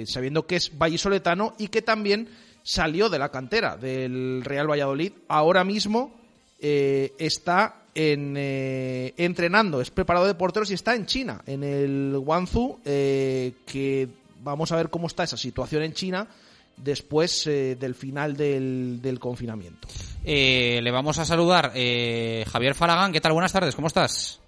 [0.05, 2.27] sabiendo que es vallisoletano y que también
[2.63, 6.22] salió de la cantera del Real Valladolid, ahora mismo
[6.63, 12.79] está en, eh, entrenando, es preparado de porteros y está en China, en el Guangzhou,
[12.85, 14.07] eh, que
[14.41, 16.27] vamos a ver cómo está esa situación en China
[16.77, 19.87] después eh, del final del, del confinamiento.
[20.23, 23.33] le vamos a saludar Javier Falagán, ¿qué tal?
[23.33, 24.39] Buenas tardes, ¿cómo estás?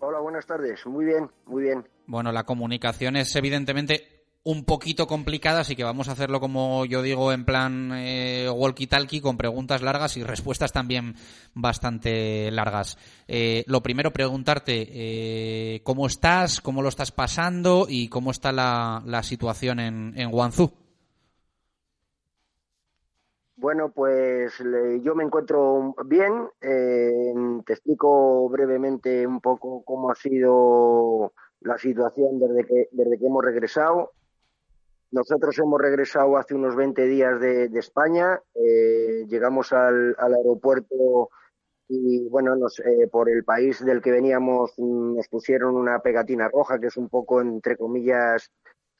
[0.00, 1.84] Hola, buenas tardes, muy bien, muy bien.
[2.06, 4.15] Bueno, la comunicación es evidentemente
[4.46, 9.20] un poquito complicada, así que vamos a hacerlo como yo digo en plan eh, walkie-talkie
[9.20, 11.14] con preguntas largas y respuestas también
[11.52, 12.96] bastante largas.
[13.26, 19.02] Eh, lo primero, preguntarte eh, cómo estás, cómo lo estás pasando y cómo está la,
[19.24, 20.70] situación en, en Guangzhou.
[23.56, 24.52] Bueno, pues
[25.02, 26.50] yo me encuentro bien.
[26.60, 31.32] te explico brevemente un poco cómo ha sido
[31.62, 34.12] la situación desde que, desde que hemos regresado.
[35.12, 41.30] Nosotros hemos regresado hace unos 20 días de, España, eh, llegamos al, aeropuerto
[41.88, 46.88] y bueno, eh, por el país del que veníamos nos pusieron una pegatina roja, que
[46.88, 48.50] es un poco, entre comillas,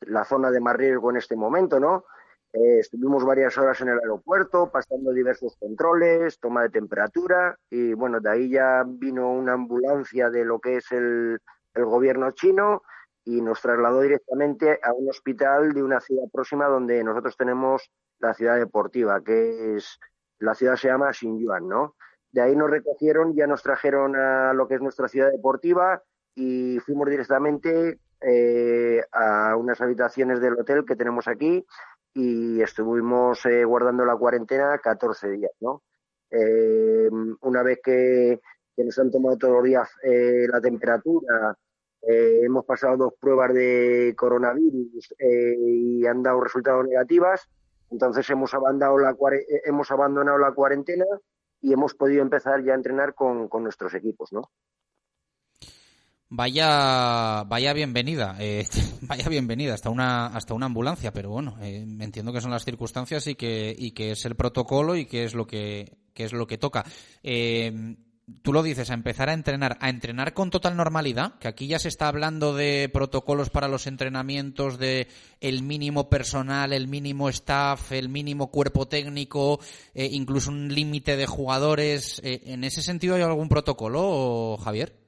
[0.02, 2.04] la zona de más riesgo en este momento, ¿no?
[2.52, 8.20] Eh, estuvimos varias horas en el aeropuerto, pasando diversos controles, toma de temperatura y bueno,
[8.20, 11.40] de ahí ya vino una ambulancia de lo que es el
[11.74, 12.82] gobierno chino
[13.26, 18.32] y nos trasladó directamente a un hospital de una ciudad próxima donde nosotros tenemos la
[18.34, 19.98] ciudad deportiva, que es,
[20.38, 21.96] la ciudad se llama Xinjiang, ¿no?
[22.30, 26.00] De ahí nos recogieron, ya nos trajeron a lo que es nuestra ciudad deportiva
[26.36, 31.66] y fuimos directamente eh, a unas habitaciones del hotel que tenemos aquí
[32.14, 35.82] y estuvimos eh, guardando la cuarentena 14 días, ¿no?
[36.30, 37.10] Eh,
[37.40, 38.40] una vez que,
[38.76, 41.56] que, nos han tomado todos los días la temperatura,
[42.08, 47.48] eh, hemos pasado dos pruebas de coronavirus eh, y han dado resultados negativas.
[47.90, 51.04] Entonces hemos abandonado la, eh, hemos abandonado la cuarentena
[51.60, 54.50] y hemos podido empezar ya a entrenar con, nuestros equipos, ¿no?
[56.28, 58.36] Vaya, vaya bienvenida,
[59.02, 63.36] vaya bienvenida hasta una hasta una ambulancia, pero bueno, entiendo que son las circunstancias y
[63.36, 66.58] que y que es el protocolo y que es lo que, que es lo que
[66.58, 66.84] toca
[68.42, 71.78] tú lo dices, a empezar a entrenar, a entrenar con total normalidad, que aquí ya
[71.78, 75.08] se está hablando de protocolos para los entrenamientos, de
[75.40, 79.60] el mínimo personal, el mínimo staff, el mínimo cuerpo técnico,
[79.94, 82.20] eh, incluso un límite de jugadores.
[82.24, 85.05] Eh, ¿En ese sentido hay algún protocolo, Javier?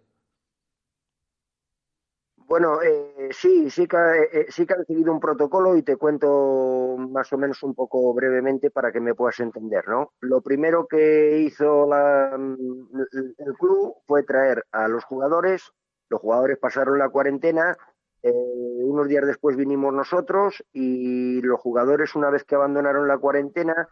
[2.49, 3.99] Bueno, eh, sí, sí que,
[4.32, 8.14] eh, sí que han seguido un protocolo y te cuento más o menos un poco
[8.14, 10.14] brevemente para que me puedas entender, ¿no?
[10.20, 15.74] Lo primero que hizo el club fue traer a los jugadores,
[16.09, 17.76] los jugadores pasaron la cuarentena,
[18.22, 23.90] eh, unos días después vinimos nosotros y los jugadores una vez que abandonaron la cuarentena,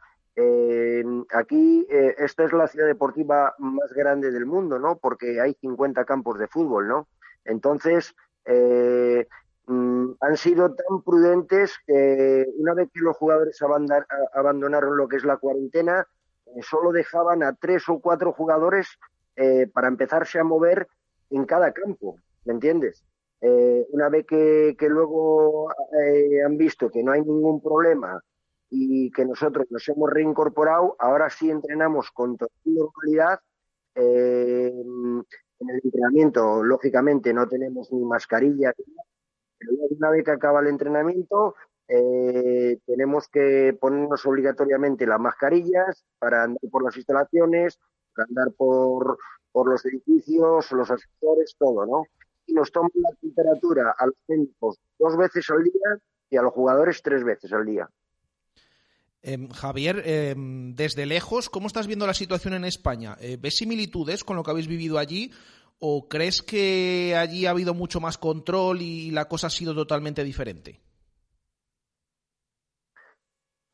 [1.30, 4.96] aquí esta es la ciudad deportiva más grande del mundo, ¿no?
[4.96, 7.06] Porque hay 50 campos de fútbol, ¿no?
[7.44, 8.14] Entonces,
[8.46, 9.26] eh,
[9.66, 13.60] mm, han sido tan prudentes que una vez que los jugadores
[14.32, 16.06] abandonaron lo que es la cuarentena,
[16.46, 18.86] eh, solo dejaban a tres o cuatro jugadores
[19.34, 20.86] eh, para empezarse a mover
[21.30, 23.04] en cada campo, ¿me entiendes?
[23.92, 25.68] una vez que, luego
[26.44, 28.20] han visto que no hay ningún problema
[28.70, 33.38] y que nosotros nos hemos reincorporado, ahora sí entrenamos con total normalidad
[35.60, 38.72] en el entrenamiento, lógicamente, no tenemos ni mascarilla,
[39.58, 41.54] pero una vez que acaba el entrenamiento,
[41.88, 47.78] eh, tenemos que ponernos obligatoriamente las mascarillas para andar por las instalaciones,
[48.14, 49.18] para andar por,
[49.52, 52.04] por los edificios, los asesores, todo, ¿no?
[52.46, 55.98] Y nos toman la temperatura a los técnicos dos veces al día
[56.30, 57.88] y a los jugadores tres veces al día.
[59.28, 63.16] Em, Javier, em, desde lejos, ¿cómo estás viendo la situación en España?
[63.20, 65.32] Eh, ¿Ves similitudes con lo que habéis vivido allí?
[65.80, 70.22] ¿O crees que allí ha habido mucho más control y la cosa ha sido totalmente
[70.22, 70.78] diferente?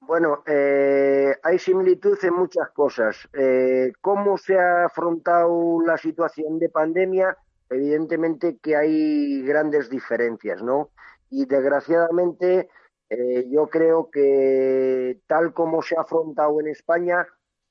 [0.01, 3.29] Bueno, eh, hay similitud en muchas cosas.
[3.35, 7.37] Eh, ¿Cómo se ha afrontado la situación de pandemia?
[7.69, 10.93] Evidentemente que hay grandes diferencias, ¿no?
[11.29, 12.71] Y desgraciadamente
[13.15, 17.27] eh, yo creo que tal como se ha afrontado en España,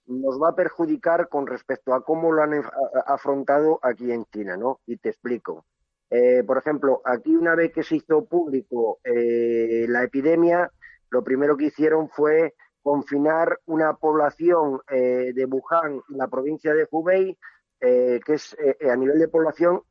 [0.05, 2.63] nos va a perjudicar con respecto a cómo lo han
[3.07, 4.81] afrontado aquí en China, ¿no?
[4.85, 5.65] Y te explico.
[6.11, 10.71] Eh, por ejemplo, aquí una vez que se hizo público eh, la epidemia,
[11.09, 17.37] lo primero que hicieron fue confinar una población de Wuhan, la provincia de Hubei,
[17.79, 18.57] que es
[18.89, 19.81] a nivel de población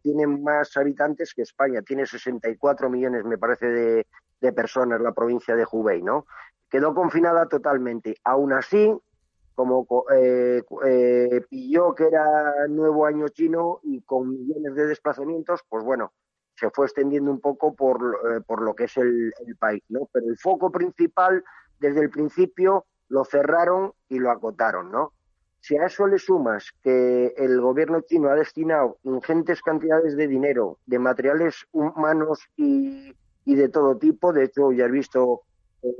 [0.00, 4.06] tiene más habitantes que España, tiene 64 millones, me parece, de,
[4.40, 6.26] de personas la provincia de Hubei, ¿no?
[6.70, 8.16] Quedó confinada totalmente.
[8.24, 8.94] Aún así,
[9.54, 15.82] como eh, eh, pilló que era nuevo año chino y con millones de desplazamientos, pues
[15.82, 16.12] bueno,
[16.54, 20.08] se fue extendiendo un poco por, eh, por lo que es el, país, ¿no?
[20.12, 21.42] Pero el foco principal,
[21.80, 25.12] desde el principio, lo cerraron y lo acotaron, ¿no?
[25.60, 30.78] Si a eso le sumas que el gobierno chino ha destinado ingentes cantidades de dinero,
[30.86, 33.12] de materiales humanos y,
[33.48, 34.32] y de todo tipo.
[34.32, 35.42] De hecho, ya has visto,
[35.82, 35.90] eh,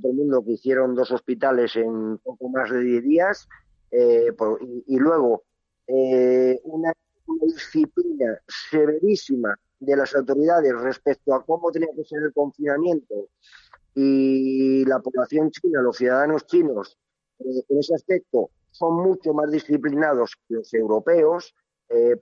[0.00, 3.48] todo el mundo, que hicieron dos hospitales en poco más de 10 días.
[3.90, 4.32] Eh,
[4.86, 5.44] y, luego,
[5.86, 6.92] eh, una,
[7.42, 13.28] disciplina severísima de las autoridades respecto a cómo tenía que ser el confinamiento
[13.94, 16.96] y la población china, los ciudadanos chinos,
[17.40, 21.54] eh, en ese aspecto son mucho más disciplinados que los europeos,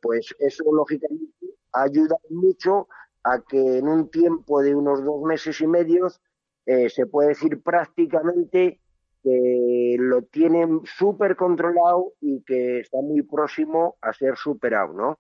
[0.01, 1.35] pues eso lógicamente
[1.73, 2.87] ayuda mucho
[3.25, 6.21] a que en un tiempo de unos dos meses y medios
[6.67, 8.81] eh, se puede decir prácticamente
[9.23, 15.19] que lo tienen súper controlado y que está muy próximo a ser superado, ¿no?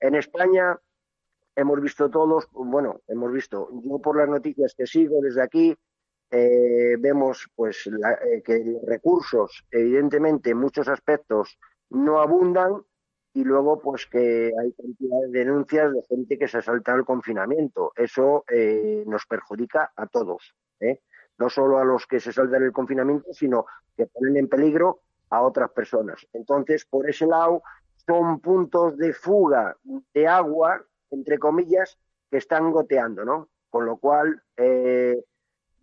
[0.00, 0.76] En España
[1.54, 5.76] hemos visto todos, bueno, hemos visto, yo por las noticias que sigo desde aquí,
[6.30, 11.58] eh, vemos pues eh, que los recursos, evidentemente, en muchos aspectos
[11.90, 12.82] no abundan,
[13.38, 17.92] y luego pues que hay cantidad de denuncias de gente que se salta el confinamiento.
[17.94, 21.02] Eso eh, nos perjudica a todos, ¿eh?
[21.38, 23.66] no solo a los que se saltan el confinamiento, sino
[23.96, 26.26] que ponen en peligro a otras personas.
[26.32, 27.62] Entonces, por ese lado,
[28.04, 31.96] son puntos de fuga de agua, entre comillas,
[32.28, 33.50] que están goteando, ¿no?
[33.70, 35.22] Con lo cual, eh,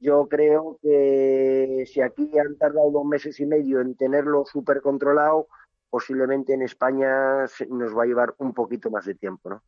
[0.01, 5.47] yo creo que si aquí han tardado dos meses y medio en tenerlo súper controlado,
[5.95, 9.63] posiblemente en España nos va a llevar un poquito más de tiempo, ¿no?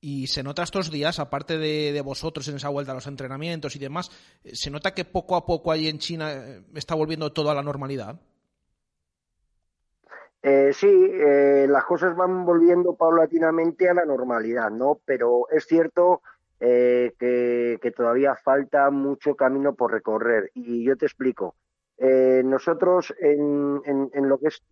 [0.00, 3.78] Y se nota estos días, aparte de, vosotros en esa vuelta a los entrenamientos y
[3.78, 4.10] demás,
[4.44, 7.54] eh, se nota que poco a poco ahí en China eh, está volviendo todo a
[7.54, 8.18] la normalidad.
[10.42, 11.10] Eh, sí,
[11.68, 15.00] las cosas van volviendo paulatinamente a la normalidad, ¿no?
[15.04, 16.22] Pero es cierto
[16.58, 20.50] que, todavía falta mucho camino por recorrer.
[20.54, 21.56] Y yo te explico.
[22.44, 24.62] Nosotros en, lo que es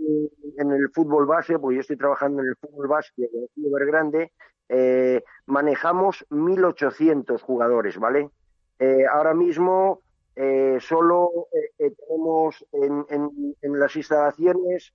[0.58, 4.32] en el fútbol base, pues yo estoy trabajando en el fútbol base de Grande,
[4.72, 8.30] eh, manejamos 1.800 jugadores, ¿vale?
[8.78, 10.00] Eh, ahora mismo
[10.36, 14.94] eh, solo tenemos en, las instalaciones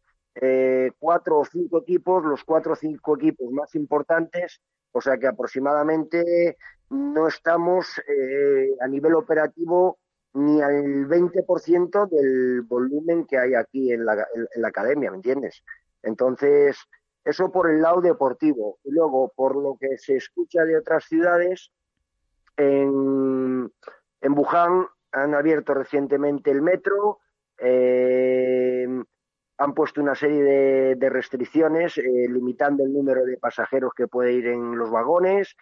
[0.97, 4.61] cuatro o cinco equipos, los cuatro o cinco equipos más importantes,
[4.93, 6.57] o sea que aproximadamente
[6.89, 8.01] no estamos
[8.79, 9.99] a nivel operativo
[10.35, 15.63] ni al 20% del volumen que hay aquí en la, en la academia, ¿me entiendes?
[16.03, 16.77] Entonces,
[17.23, 18.77] eso por el lado deportivo.
[18.83, 21.71] Y luego, por lo que se escucha de otras ciudades,
[22.57, 23.71] en,
[24.21, 27.19] en Wuhan han abierto recientemente el metro,
[27.57, 28.87] eh,
[29.57, 34.47] han puesto una serie de, restricciones eh, limitando el número de pasajeros que puede ir
[34.47, 35.55] en los vagones,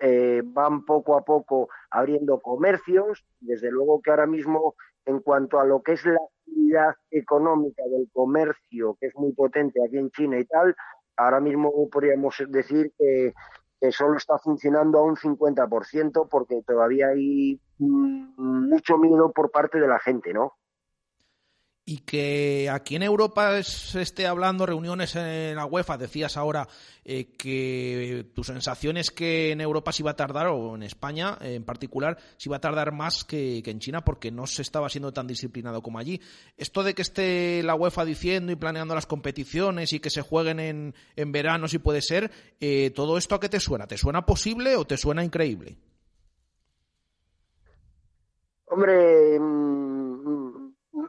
[0.00, 4.74] eh, van poco a poco abriendo comercios, desde luego que ahora mismo
[5.04, 9.80] en cuanto a lo que es la actividad económica del comercio, que es muy potente
[9.84, 10.76] aquí en China y tal,
[11.16, 13.32] ahora mismo podríamos decir que,
[13.90, 19.88] solo está funcionando a un 50% porque todavía hay mm, mucho miedo por parte de
[19.88, 20.52] la gente, ¿no?
[21.84, 26.68] Y que aquí en Europa se esté hablando reuniones en la UEFA, decías ahora
[27.04, 31.36] eh, que tu sensación es que en Europa sí va a tardar, o en España
[31.40, 35.12] en particular, sí va a tardar más que, en China porque no se estaba siendo
[35.12, 36.20] tan disciplinado como allí.
[36.56, 40.60] Esto de que esté la UEFA diciendo y planeando las competiciones y que se jueguen
[40.60, 42.30] en, en verano si puede ser,
[42.60, 43.88] eh, ¿todo esto a qué te suena?
[43.88, 45.78] ¿Te suena posible o te suena increíble?
[48.66, 49.38] Hombre,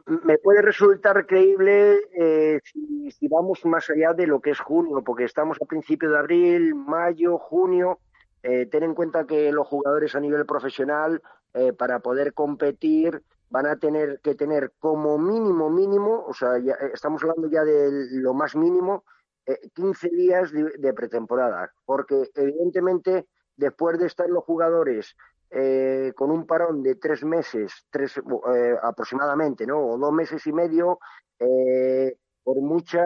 [0.06, 5.24] me puede resultar creíble eh, si, vamos más allá de lo que es junio, porque
[5.24, 8.00] estamos a principios de abril, mayo, junio.
[8.42, 11.22] Eh, ten en cuenta que los jugadores a nivel profesional,
[11.54, 16.74] eh, para poder competir, van a tener que tener como mínimo, mínimo, o sea, ya,
[16.92, 19.04] estamos hablando ya de lo más mínimo,
[19.74, 23.26] 15 días de pretemporada, porque evidentemente
[23.56, 25.14] después de estar los jugadores
[25.56, 29.86] eh, con un parón de tres meses, tres eh, aproximadamente, ¿no?
[29.86, 30.98] O dos meses y medio,
[31.38, 33.04] eh, por mucha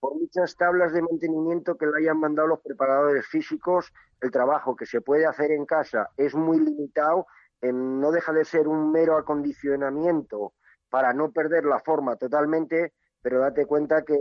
[0.00, 4.84] por muchas tablas de mantenimiento que le hayan mandado los preparadores físicos, el trabajo que
[4.84, 7.26] se puede hacer en casa es muy limitado,
[7.62, 10.54] no deja de ser un mero acondicionamiento
[10.90, 14.18] para no perder la forma totalmente, pero date cuenta que,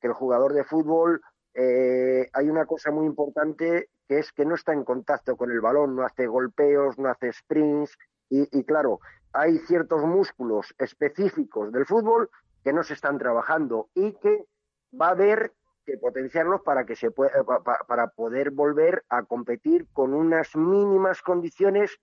[0.00, 1.20] que el jugador de fútbol
[1.54, 5.96] hay una cosa muy importante que es que no está en contacto con el balón,
[5.96, 7.96] no hace golpeos, no hace sprints
[8.30, 9.00] y, claro,
[9.32, 12.30] hay ciertos músculos específicos del fútbol
[12.64, 14.46] que no se están trabajando y que
[15.00, 15.52] va a haber
[15.84, 17.44] que potenciarlos para que se pueda,
[17.86, 21.98] para poder volver a competir con unas mínimas condiciones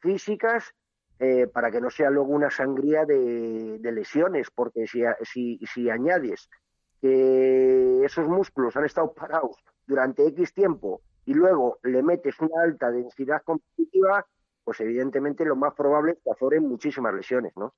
[0.00, 0.72] físicas
[1.18, 6.50] eh, para que no sea luego una sangría de, lesiones, porque si, si, si añades
[7.00, 12.90] que esos músculos han estado parados durante X tiempo y luego le metes una alta
[12.90, 14.26] densidad competitiva,
[14.64, 17.74] pues evidentemente lo más probable es que azoren muchísimas lesiones, ¿no?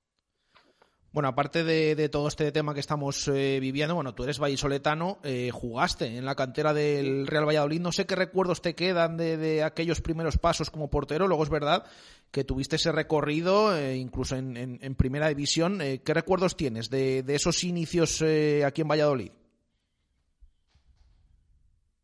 [1.15, 5.53] Bueno, aparte de, todo este tema que estamos eh, viviendo, bueno, tú eres vallisoletano, eh,
[5.53, 7.81] jugaste en la cantera del Real Valladolid.
[7.81, 11.29] No sé qué recuerdos te quedan de, aquellos primeros pasos como portero.
[11.29, 11.85] Luego es verdad
[12.33, 15.79] que tuviste ese recorrido, eh, incluso en, primera división.
[15.79, 18.21] ¿Qué recuerdos tienes de, de esos inicios
[18.67, 19.31] aquí en Valladolid?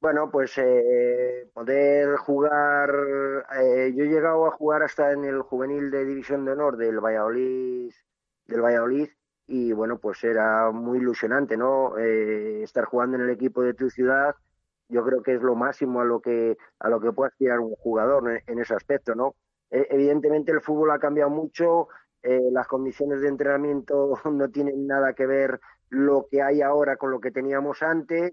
[0.01, 2.91] Bueno, pues eh, poder jugar.
[3.61, 7.01] Eh, yo he llegado a jugar hasta en el juvenil de División de Honor del
[7.01, 7.93] Valladolid,
[8.47, 9.11] del Valladolid,
[9.47, 11.99] y bueno, pues era muy ilusionante, ¿no?
[11.99, 14.35] Eh, estar jugando en el equipo de tu ciudad,
[14.89, 17.75] yo creo que es lo máximo a lo que a lo que puede aspirar un
[17.77, 19.37] jugador en, ese aspecto, ¿no?
[19.71, 21.89] E, evidentemente el fútbol ha cambiado mucho,
[22.23, 27.21] las condiciones de entrenamiento no tienen nada que ver lo que hay ahora con lo
[27.21, 28.33] que teníamos antes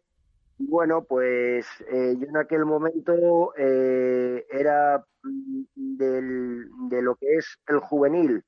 [0.57, 5.05] bueno, pues eh, yo en aquel momento eh, era
[5.75, 8.43] del, de lo que es el juvenil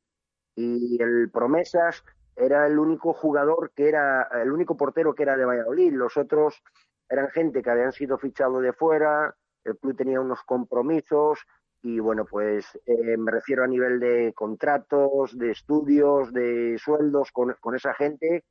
[0.56, 2.04] y el promesas
[2.36, 5.94] era el único jugador que era, el único portero que era de Valladolid.
[5.94, 6.62] Los otros
[7.10, 11.40] eran gente que habían sido fichados de fuera, el club tenía unos compromisos
[11.82, 17.56] y bueno, pues eh, me refiero a nivel de contratos, de estudios, de sueldos con,
[17.60, 18.44] con esa gente.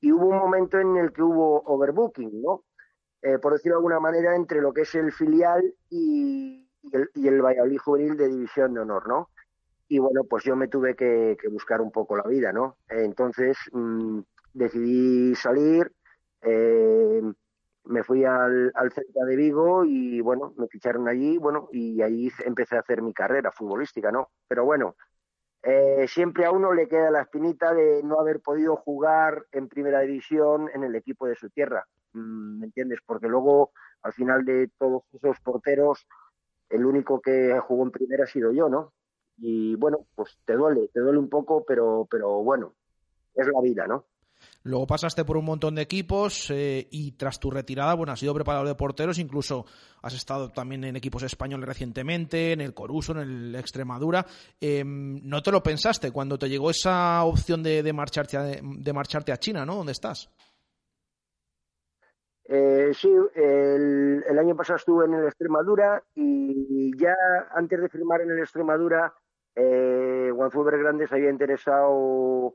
[0.00, 2.64] Y hubo un momento en el que hubo overbooking, ¿no?
[3.22, 7.28] Eh, por decirlo de alguna manera, entre lo que es el filial y, el, y
[7.28, 9.30] el Valladolid Juvenil de División de Honor, ¿no?
[9.88, 12.76] Y bueno, pues yo me tuve que, buscar un poco la vida, ¿no?
[12.88, 14.20] Entonces mm,
[14.54, 15.92] decidí salir,
[16.42, 17.22] eh,
[17.84, 22.30] me fui al, al Celta de Vigo y bueno, me ficharon allí, bueno, y ahí
[22.44, 24.30] empecé a hacer mi carrera futbolística, ¿no?
[24.46, 24.94] Pero bueno,
[25.62, 30.00] eh, siempre a uno le queda la espinita de no haber podido jugar en primera
[30.00, 33.00] división en el equipo de su tierra, ¿me entiendes?
[33.04, 36.06] Porque luego, al final de todos esos porteros,
[36.68, 38.92] el único que jugó en primera ha sido yo, ¿no?
[39.38, 42.74] Y bueno, pues te duele, te duele un poco, pero, pero bueno,
[43.34, 44.04] es la vida, ¿no?
[44.62, 48.34] Luego pasaste por un montón de equipos eh, y tras tu retirada, bueno, has sido
[48.34, 49.64] preparador de porteros, incluso
[50.02, 54.26] has estado también en equipos españoles recientemente, en el Coruso, en el Extremadura.
[54.60, 59.32] Em, ¿No te lo pensaste cuando te llegó esa opción de, marcharte, a, de marcharte
[59.32, 59.76] a China, ¿no?
[59.76, 60.30] ¿Dónde estás?
[62.52, 67.14] Eh, sí, el, año pasado estuve en el Extremadura y ya
[67.54, 69.14] antes de firmar en el Extremadura,
[69.54, 72.54] eh, Juan Grande se había interesado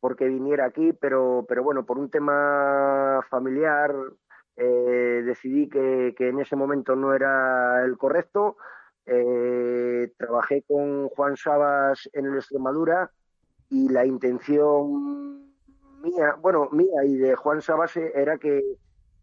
[0.00, 3.94] porque viniera aquí, pero, pero bueno, por un tema familiar
[4.56, 8.56] eh, decidí que, en ese momento no era el correcto.
[9.06, 13.12] Eh, trabajé con Juan Sabas en el Extremadura
[13.70, 15.54] y la intención
[16.02, 18.60] mía, bueno, mía y de Juan Sabas era que,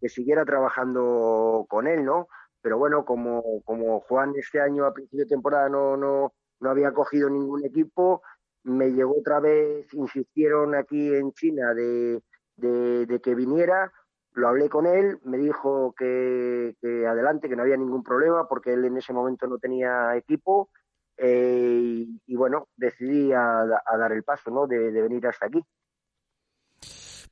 [0.08, 2.28] siguiera trabajando con él, ¿no?
[2.60, 6.92] Pero bueno, como, como Juan este año a principio de temporada no, no, no había
[6.92, 8.22] cogido ningún equipo,
[8.64, 12.22] me llegó otra vez, insistieron aquí en China de,
[12.56, 13.92] de, que viniera,
[14.32, 16.74] lo hablé con él, me dijo que,
[17.06, 20.70] adelante, que no había ningún problema porque él en ese momento no tenía equipo
[21.18, 23.64] eh, y, bueno, decidí a,
[23.98, 24.66] dar el paso, ¿no?
[24.66, 25.62] de venir hasta aquí.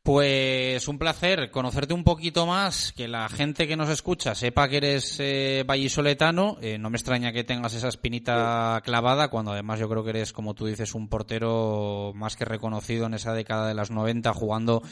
[0.02, 4.78] Pues un placer conocerte un poquito más, que la gente que nos escucha sepa que
[4.78, 6.56] eres eh, vallisoletano.
[6.60, 10.32] Eh, no me extraña que tengas esa espinita clavada, cuando además yo creo que eres,
[10.32, 14.82] como tú dices, un portero más que reconocido en esa década de las 90, jugando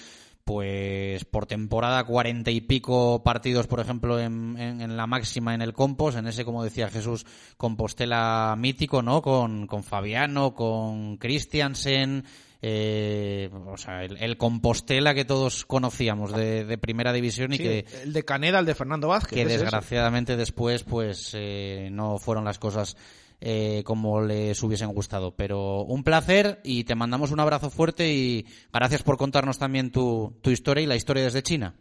[0.45, 5.73] pues por temporada cuarenta y pico partidos, por ejemplo, en, en, la máxima en el
[5.73, 9.23] Compos, en ese, como decía Jesús, Compostela mítico, ¿no?
[9.23, 12.25] Con, con Fabiano, con Christiansen,
[12.63, 18.25] eh, o sea, el, Compostela que todos conocíamos de, primera división y que el de
[18.25, 22.97] Caneda, el de Fernando Vázquez, que desgraciadamente después pues eh, no fueron las cosas
[23.41, 25.35] eh, como les hubiesen gustado.
[25.35, 30.37] Pero un placer y te mandamos un abrazo fuerte y gracias por contarnos también tu,
[30.43, 31.75] tu historia y la historia desde China.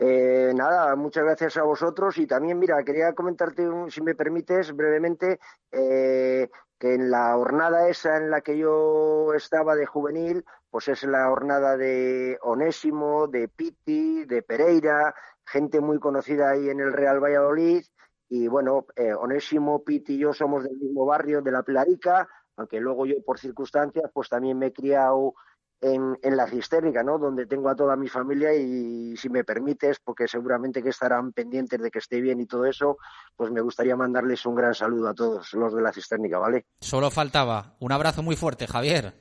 [0.00, 5.40] Eh, nada, muchas gracias a vosotros y también, mira, quería comentarte, si me permites, brevemente,
[5.72, 11.02] eh, que en la jornada esa en la que yo estaba de juvenil, pues es
[11.02, 17.18] la jornada de Onésimo, de Piti, de Pereira, gente muy conocida ahí en el Real
[17.20, 17.84] Valladolid.
[18.28, 22.78] Y bueno, eh, Onésimo, Piti y yo somos del mismo barrio, de La Plarica, aunque
[22.78, 25.34] luego yo por circunstancias pues también me he criado
[25.80, 27.18] en, en, la cisternica, ¿no?
[27.18, 31.80] Donde tengo a toda mi familia y si me permites, porque seguramente que estarán pendientes
[31.80, 32.98] de que esté bien y todo eso,
[33.36, 36.66] pues me gustaría mandarles un gran saludo a todos los de la cisternica, ¿vale?
[36.80, 37.76] Solo faltaba.
[37.80, 39.14] Un abrazo muy fuerte, Javier.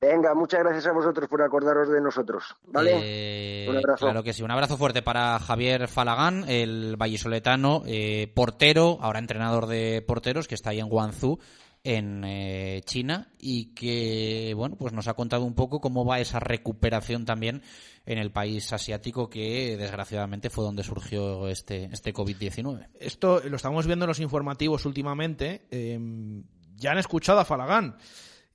[0.00, 2.92] Venga, muchas gracias a vosotros por acordaros de nosotros, ¿vale?
[3.02, 4.04] Eh, un abrazo.
[4.04, 9.66] Claro que sí, un abrazo fuerte para Javier Falagán, el vallisoletano, eh, portero, ahora entrenador
[9.66, 11.38] de porteros, que está ahí en Guangzhou,
[11.84, 16.40] en eh, China y que bueno pues nos ha contado un poco cómo va esa
[16.40, 17.62] recuperación también
[18.06, 22.88] en el país asiático que desgraciadamente fue donde surgió este este COVID-19.
[22.98, 25.66] Esto lo estamos viendo en los informativos últimamente.
[25.70, 27.96] Em, ya han escuchado a Falagán.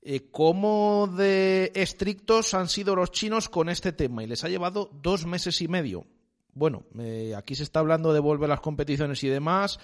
[0.02, 4.24] Eh, ¿Cómo de estrictos han sido los chinos con este tema?
[4.24, 6.06] Y les ha llevado dos meses y medio.
[6.52, 9.78] Bueno, eh, aquí se está hablando de volver las competiciones y demás.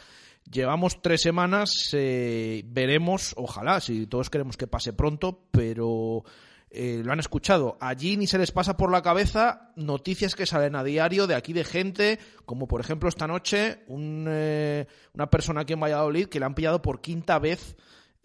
[0.51, 6.23] Llevamos tres semanas, eh, veremos, ojalá, si todos queremos que pase pronto, pero
[6.71, 7.77] eh, lo han escuchado.
[7.81, 11.53] Allí ni se les pasa por la cabeza noticias que salen a diario de aquí
[11.53, 16.39] de gente, como por ejemplo esta noche un, eh, una persona aquí en Valladolid que
[16.39, 17.77] le han pillado por quinta vez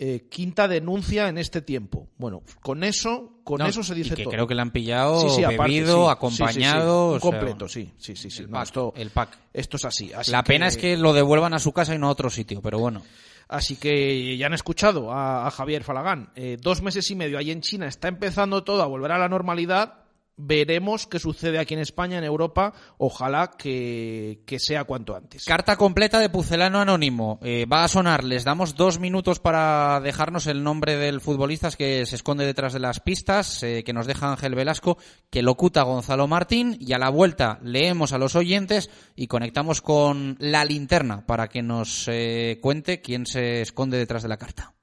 [0.03, 2.09] eh, quinta denuncia en este tiempo.
[2.17, 4.31] Bueno, con eso, con eso se dice y que todo.
[4.31, 8.47] creo que le han pillado bebido, acompañado, completo, sí, sí, sí, sí.
[8.63, 9.37] esto, el pack.
[9.53, 10.11] Esto es así.
[10.31, 12.79] La pena es que lo devuelvan a su casa y no a otro sitio, pero
[12.79, 13.03] bueno.
[13.47, 16.31] Así que ya han escuchado a, Javier Falagán.
[16.35, 19.29] Eh, dos meses y medio ahí en China está empezando todo a volver a la
[19.29, 20.00] normalidad
[20.41, 22.73] veremos qué sucede aquí en España, en Europa.
[22.97, 25.45] Ojalá que, que sea cuanto antes.
[25.45, 27.39] Carta completa de Pucelano Anónimo.
[27.41, 28.23] Eh, va a sonar.
[28.23, 32.79] Les damos dos minutos para dejarnos el nombre del futbolista que se esconde detrás de
[32.79, 34.97] las pistas, eh, que nos deja Ángel Velasco,
[35.29, 36.77] que locuta Gonzalo Martín.
[36.79, 41.61] Y a la vuelta leemos a los oyentes y conectamos con la linterna para que
[41.61, 44.73] nos eh, cuente quién se esconde detrás de la carta.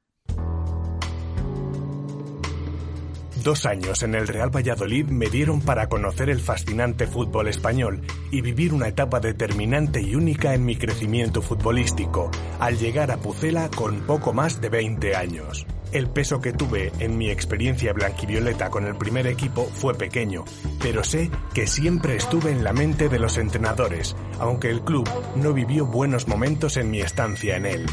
[3.42, 8.40] Dos años en el Real Valladolid me dieron para conocer el fascinante fútbol español y
[8.40, 14.00] vivir una etapa determinante y única en mi crecimiento futbolístico, al llegar a Pucela con
[14.00, 15.66] poco más de 20 años.
[15.92, 20.44] El peso que tuve en mi experiencia blanquivioleta con el primer equipo fue pequeño,
[20.82, 25.52] pero sé que siempre estuve en la mente de los entrenadores, aunque el club no
[25.54, 27.86] vivió buenos momentos en mi estancia en él.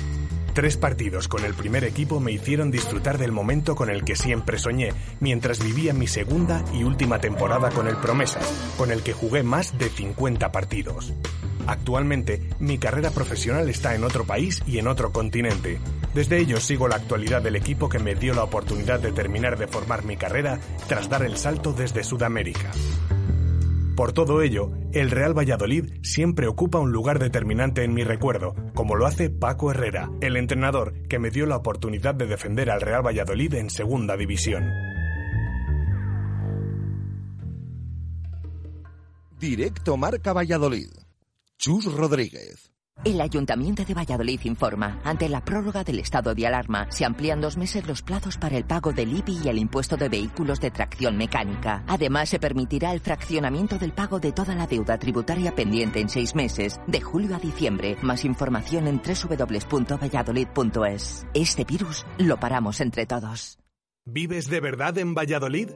[0.55, 4.57] Tres partidos con el primer equipo me hicieron disfrutar del momento con el que siempre
[4.57, 8.39] soñé, mientras vivía mi segunda y última temporada con el Promesa,
[8.77, 11.13] con el que jugué más de 50 partidos.
[11.67, 15.77] Actualmente, mi carrera profesional está en otro país y en otro continente.
[16.13, 19.67] Desde ello sigo la actualidad del equipo que me dio la oportunidad de terminar de
[19.67, 22.71] formar mi carrera tras dar el salto desde Sudamérica.
[23.95, 28.95] Por todo ello, el Real Valladolid siempre ocupa un lugar determinante en mi recuerdo, como
[28.95, 33.05] lo hace Paco Herrera, el entrenador que me dio la oportunidad de defender al Real
[33.05, 34.65] Valladolid en Segunda División.
[39.39, 40.89] Directo Marca Valladolid.
[41.57, 42.74] Chus Rodríguez.
[43.03, 47.55] El Ayuntamiento de Valladolid informa, ante la prórroga del estado de alarma, se amplían dos
[47.55, 51.15] meses los plazos para el pago del IBI y el impuesto de vehículos de tracción
[51.15, 51.83] mecánica.
[51.87, 56.33] Además, se permitirá el fraccionamiento del pago de toda la deuda tributaria pendiente en seis
[56.33, 57.95] meses, de julio a diciembre.
[58.01, 61.27] Más información en www.valladolid.es.
[61.35, 63.59] Este virus lo paramos entre todos.
[64.05, 65.69] ¿Vives de verdad en Valladolid?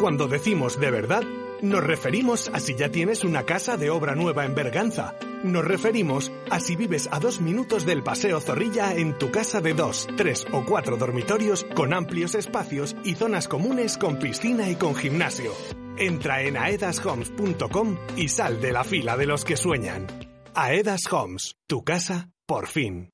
[0.00, 1.22] Cuando decimos de verdad,
[1.64, 5.14] nos referimos a si ya tienes una casa de obra nueva en Berganza.
[5.42, 9.74] Nos referimos a si vives a dos minutos del Paseo Zorrilla en tu casa de
[9.74, 14.94] dos, tres o cuatro dormitorios con amplios espacios y zonas comunes con piscina y con
[14.94, 15.52] gimnasio.
[15.96, 20.06] Entra en aedashomes.com y sal de la fila de los que sueñan.
[20.54, 23.13] Aedas Homes, tu casa, por fin.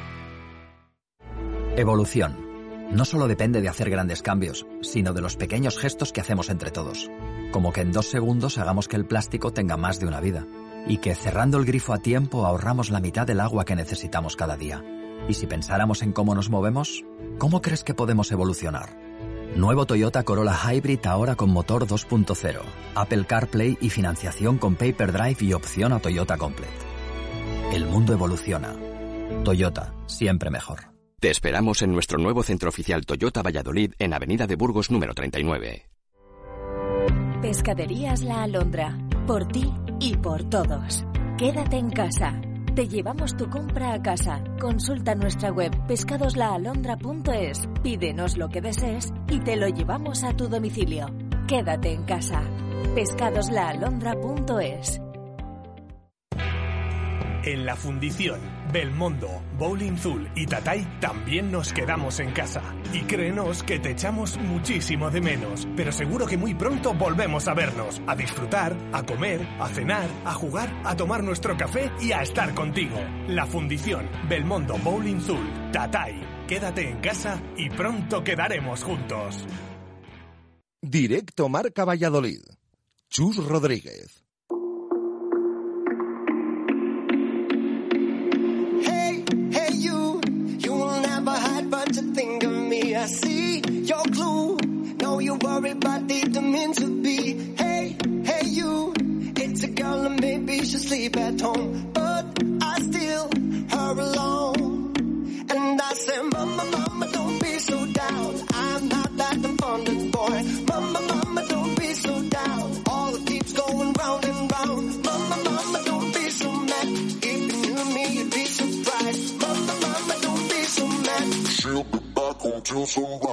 [1.81, 2.37] Evolución.
[2.91, 6.69] No solo depende de hacer grandes cambios, sino de los pequeños gestos que hacemos entre
[6.69, 7.09] todos.
[7.51, 10.45] Como que en dos segundos hagamos que el plástico tenga más de una vida.
[10.85, 14.57] Y que cerrando el grifo a tiempo ahorramos la mitad del agua que necesitamos cada
[14.57, 14.85] día.
[15.27, 17.03] Y si pensáramos en cómo nos movemos,
[17.39, 18.95] ¿cómo crees que podemos evolucionar?
[19.55, 22.59] Nuevo Toyota Corolla Hybrid ahora con motor 2.0,
[22.93, 26.71] Apple CarPlay y financiación con Paper Drive y opción a Toyota Complete.
[27.73, 28.75] El mundo evoluciona.
[29.43, 30.90] Toyota, siempre mejor.
[31.21, 35.85] Te esperamos en nuestro nuevo centro oficial Toyota Valladolid en Avenida de Burgos número 39.
[37.43, 38.97] Pescaderías La Alondra.
[39.27, 41.05] Por ti y por todos.
[41.37, 42.41] Quédate en casa.
[42.75, 44.43] Te llevamos tu compra a casa.
[44.59, 47.69] Consulta nuestra web pescadoslaalondra.es.
[47.83, 51.05] Pídenos lo que desees y te lo llevamos a tu domicilio.
[51.47, 52.41] Quédate en casa.
[52.95, 54.99] pescadoslaalondra.es.
[57.43, 58.39] En la fundición,
[58.71, 62.61] Belmondo, Bowling Zul y Tatay también nos quedamos en casa.
[62.93, 67.55] Y créenos que te echamos muchísimo de menos, pero seguro que muy pronto volvemos a
[67.55, 72.21] vernos, a disfrutar, a comer, a cenar, a jugar, a tomar nuestro café y a
[72.21, 72.99] estar contigo.
[73.27, 76.45] La fundición, Belmondo, Bowling Zul, Tatay.
[76.47, 79.47] Quédate en casa y pronto quedaremos juntos.
[80.79, 82.41] Directo Marca Valladolid.
[83.09, 84.20] Chus Rodríguez.
[91.91, 92.95] But you think of me.
[92.95, 94.57] I see your clue.
[95.01, 97.33] Know you worry about the mean to be.
[97.57, 98.93] Hey, hey, you,
[99.35, 101.91] it's a girl and maybe she'll sleep at home.
[101.93, 102.25] But
[102.61, 103.29] I still
[103.71, 104.93] her alone.
[105.49, 108.35] And I say, Mama, Mama, don't be so down.
[108.53, 110.00] I'm not that abundant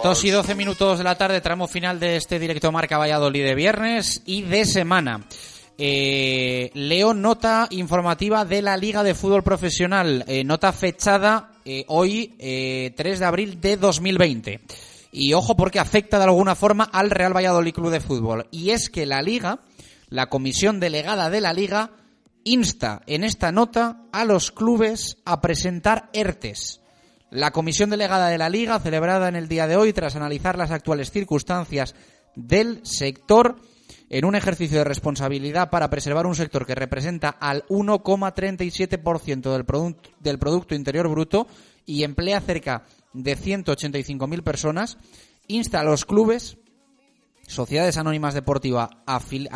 [0.02, 3.54] 2 y 12 minutos de la tarde, tramo final de este directo Marca Valladolid de
[3.54, 5.26] viernes y de semana.
[5.76, 12.34] Eh, leo nota informativa de la Liga de Fútbol Profesional, eh, nota fechada eh, hoy,
[12.38, 14.60] 3 de abril de 2020.
[15.12, 18.46] Y ojo porque afecta de alguna forma al Real Valladolid Club de Fútbol.
[18.50, 19.60] Y es que la Liga,
[20.08, 21.90] la comisión delegada de la Liga,
[22.44, 26.80] insta en esta nota a los clubes a presentar ERTES
[27.30, 30.70] la comisión delegada de la Liga, celebrada en el día de hoy tras analizar las
[30.70, 31.94] actuales circunstancias
[32.34, 33.56] del sector,
[34.10, 39.96] en un ejercicio de responsabilidad para preservar un sector que representa al 1,37% del, produc-
[40.20, 41.46] del Producto Interior Bruto
[41.84, 44.96] y emplea cerca de 185.000 personas,
[45.46, 46.56] insta a los clubes,
[47.46, 48.88] sociedades anónimas deportivas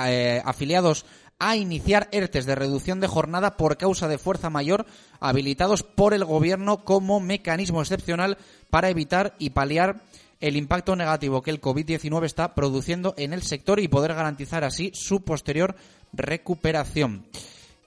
[0.06, 1.06] eh, afiliados
[1.42, 4.86] a iniciar ERTES de reducción de jornada por causa de fuerza mayor
[5.18, 8.38] habilitados por el Gobierno como mecanismo excepcional
[8.70, 10.02] para evitar y paliar
[10.40, 14.92] el impacto negativo que el COVID-19 está produciendo en el sector y poder garantizar así
[14.94, 15.74] su posterior
[16.12, 17.26] recuperación.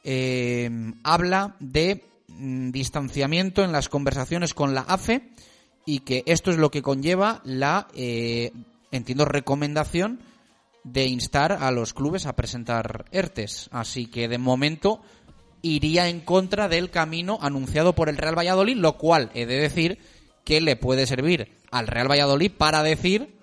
[0.04, 0.70] Eh,
[1.04, 5.30] habla de mm, distanciamiento en las conversaciones con la AFE
[5.86, 8.52] y que esto es lo que conlleva la, eh,
[8.92, 10.20] entiendo, recomendación
[10.86, 13.70] de instar a los clubes a presentar ERTES.
[13.72, 15.02] Así que de momento
[15.62, 20.00] iría en contra del camino anunciado por el Real Valladolid, lo cual he de decir
[20.46, 23.36] que le puede servir al Real Valladolid para decir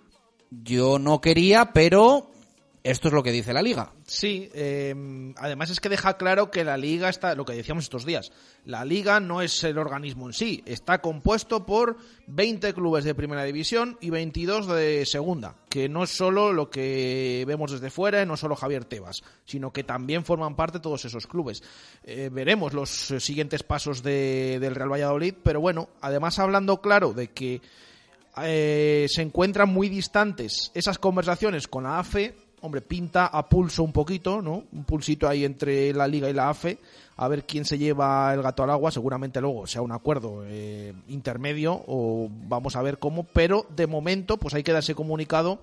[0.50, 2.30] yo no quería, pero
[2.84, 3.92] esto es lo que dice la liga.
[4.06, 8.04] Sí, eh, además es que deja claro que la liga está, lo que decíamos estos
[8.04, 8.32] días,
[8.64, 13.44] la liga no es el organismo en sí, está compuesto por 20 clubes de primera
[13.44, 18.36] división y 22 de segunda, que no es solo lo que vemos desde fuera, no
[18.36, 21.62] solo Javier Tebas, sino que también forman parte todos esos clubes.
[22.02, 27.12] Eh, veremos los eh, siguientes pasos de- del Real Valladolid, pero bueno, además hablando claro
[27.12, 27.60] de que
[28.42, 32.34] eh, se encuentran muy distantes esas conversaciones con la AFE.
[32.62, 34.64] Hombre, pinta a pulso un poquito, ¿no?
[34.72, 36.78] Un pulsito ahí entre la Liga y la AFE.
[37.16, 38.90] A ver quién se lleva el gato al agua.
[38.90, 43.24] Seguramente luego sea un acuerdo eh, intermedio o vamos a ver cómo.
[43.24, 45.60] Pero de momento, pues hay que darse comunicado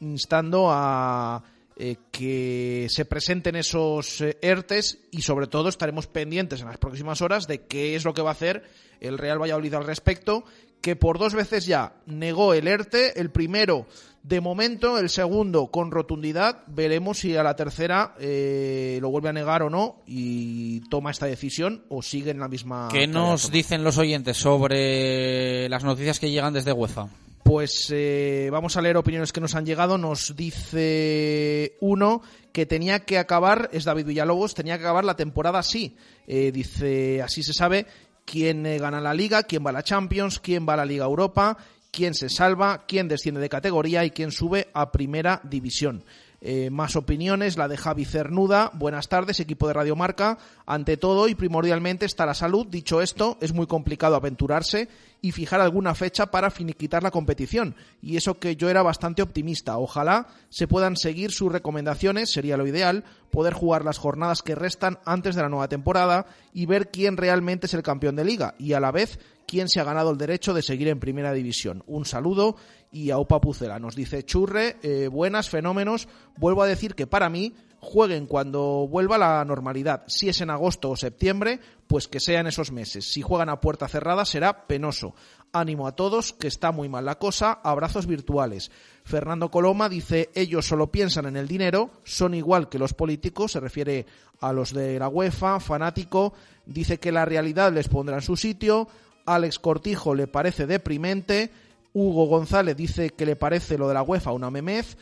[0.00, 1.42] instando a
[1.78, 7.20] eh, que se presenten esos eh, ERTES y sobre todo estaremos pendientes en las próximas
[7.20, 8.64] horas de qué es lo que va a hacer
[9.00, 10.44] el Real Valladolid al respecto,
[10.80, 13.86] que por dos veces ya negó el ERTE, el primero
[14.26, 19.32] de momento, el segundo con rotundidad, veremos si a la tercera eh, lo vuelve a
[19.32, 22.88] negar o no y toma esta decisión o sigue en la misma...
[22.90, 27.08] ¿Qué nos dicen los oyentes sobre las noticias que llegan desde UEFA?
[27.44, 29.96] Pues eh, vamos a leer opiniones que nos han llegado.
[29.96, 32.20] Nos dice uno
[32.50, 35.96] que tenía que acabar, es David Villalobos, tenía que acabar la temporada así.
[36.26, 37.86] Eh, dice, así se sabe
[38.26, 41.06] quién eh, gana la liga, quién va a la Champions, quién va a la Liga
[41.06, 41.56] Europa,
[41.96, 46.04] quién se salva, quién desciende de categoría y quién sube a primera división.
[46.42, 48.70] Eh, más opiniones, la de Javi Cernuda.
[48.74, 50.36] Buenas tardes, equipo de Radio Marca.
[50.66, 52.66] Ante todo y primordialmente está la salud.
[52.66, 54.90] Dicho esto, es muy complicado aventurarse
[55.22, 57.74] y fijar alguna fecha para finiquitar la competición.
[58.02, 59.78] Y eso que yo era bastante optimista.
[59.78, 64.98] Ojalá se puedan seguir sus recomendaciones, sería lo ideal, poder jugar las jornadas que restan
[65.06, 68.74] antes de la nueva temporada y ver quién realmente es el campeón de liga y
[68.74, 71.82] a la vez quién se ha ganado el derecho de seguir en primera división.
[71.86, 72.56] Un saludo
[72.90, 73.78] y a Upa Pucela.
[73.78, 76.08] Nos dice Churre, eh, buenas, fenómenos.
[76.36, 80.02] Vuelvo a decir que para mí jueguen cuando vuelva la normalidad.
[80.08, 83.12] Si es en agosto o septiembre, pues que sea en esos meses.
[83.12, 85.14] Si juegan a puerta cerrada será penoso.
[85.52, 87.52] Ánimo a todos, que está muy mal la cosa.
[87.52, 88.70] Abrazos virtuales.
[89.04, 93.60] Fernando Coloma dice, ellos solo piensan en el dinero, son igual que los políticos, se
[93.60, 94.06] refiere
[94.40, 96.34] a los de la UEFA, fanático,
[96.66, 98.88] dice que la realidad les pondrá en su sitio.
[99.26, 101.50] Alex Cortijo le parece deprimente.
[101.92, 104.96] Hugo González dice que le parece lo de la UEFA una memez.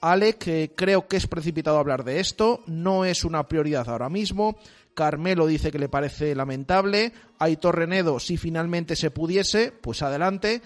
[0.00, 4.56] Alec, eh, creo que es precipitado hablar de esto, no es una prioridad ahora mismo.
[4.94, 7.12] Carmelo dice que le parece lamentable.
[7.38, 10.62] Aitor Renedo, si finalmente se pudiese, pues adelante.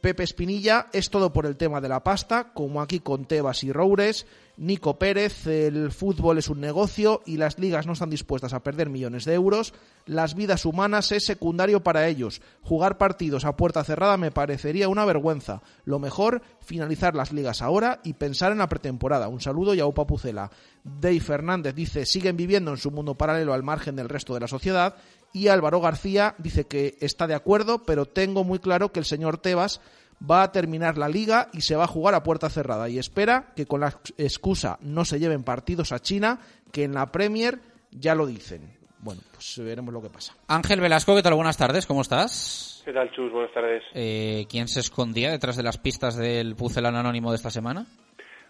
[0.00, 3.72] Pepe Espinilla, es todo por el tema de la pasta, como aquí con Tebas y
[3.72, 4.26] Roures.
[4.58, 8.90] Nico Pérez, el fútbol es un negocio y las ligas no están dispuestas a perder
[8.90, 9.72] millones de euros.
[10.04, 12.42] Las vidas humanas es secundario para ellos.
[12.62, 15.62] Jugar partidos a puerta cerrada me parecería una vergüenza.
[15.84, 19.28] Lo mejor, finalizar las ligas ahora y pensar en la pretemporada.
[19.28, 20.50] Un saludo y a Upa Pucela.
[20.82, 24.48] Dave Fernández dice, siguen viviendo en su mundo paralelo al margen del resto de la
[24.48, 24.96] sociedad.
[25.32, 29.38] Y Álvaro García dice que está de acuerdo, pero tengo muy claro que el señor
[29.38, 29.80] Tebas
[30.20, 33.52] va a terminar la liga y se va a jugar a puerta cerrada y espera
[33.54, 36.40] que con la excusa no se lleven partidos a China,
[36.72, 37.58] que en la Premier
[37.90, 38.76] ya lo dicen.
[39.00, 40.34] bueno, pues veremos lo que pasa.
[40.48, 41.34] Ángel Velasco, ¿qué tal?
[41.34, 42.82] Buenas tardes, ¿cómo estás?
[42.84, 43.30] ¿Qué tal, Chus?
[43.30, 43.82] Buenas tardes.
[43.94, 47.86] Eh, ¿Quién se escondía detrás de las pistas del Pucelano Anónimo de esta semana?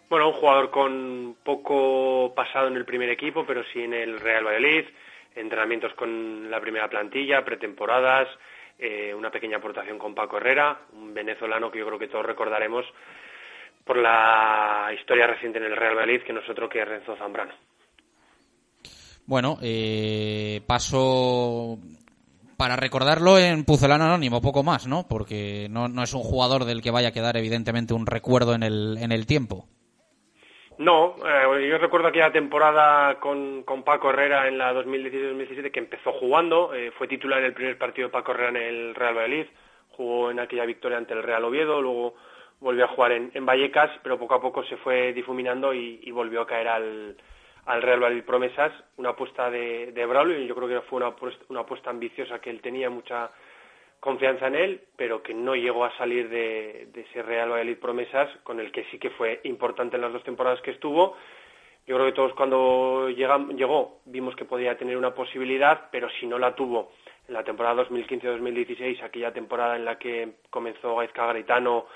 [0.09, 4.45] Bueno, un jugador con poco pasado en el primer equipo, pero sí en el Real
[4.45, 4.87] Valladolid,
[5.35, 8.27] entrenamientos con la primera plantilla, pretemporadas,
[8.79, 12.85] eh, una pequeña aportación con Paco Herrera, un venezolano que yo creo que todos recordaremos
[13.85, 17.55] por la historia reciente en el Real Valladolid, que no es otro que Renzo Zambrano.
[19.27, 21.79] Bueno, eh, paso
[22.57, 25.07] para recordarlo en Pucelano Anónimo, poco más, ¿no?
[25.09, 28.63] Porque no, no es un jugador del que vaya a quedar evidentemente un recuerdo en
[28.63, 29.67] el, en el tiempo.
[30.79, 36.13] No, eh, yo recuerdo aquella temporada con, con Paco Herrera en la 2016-2017 que empezó
[36.13, 39.47] jugando, eh, fue titular en el primer partido de Paco Herrera en el Real Valladolid,
[39.91, 42.15] jugó en aquella victoria ante el Real Oviedo, luego
[42.61, 46.43] volvió a jugar en, en Vallecas, pero poco a poco se fue difuminando y, volvió
[46.43, 47.17] a caer al,
[47.67, 51.09] al Real Valladolid Promesas, una apuesta de, de Braulio, y yo creo que fue una
[51.09, 53.33] apuesta, una apuesta ambiciosa que él tenía mucha
[54.01, 58.61] confianza en él, pero que no llegó a salir de, ese Real Valladolid Promesas, con
[58.61, 61.17] el que sí que fue importante en las dos temporadas que estuvo.
[61.87, 66.27] Yo creo que todos cuando llegam- llegó vimos que podía tener una posibilidad, pero si
[66.27, 66.93] no la tuvo
[67.27, 71.87] en la temporada 2015-2016, aquella temporada en la que comenzó Gaizka Garitano,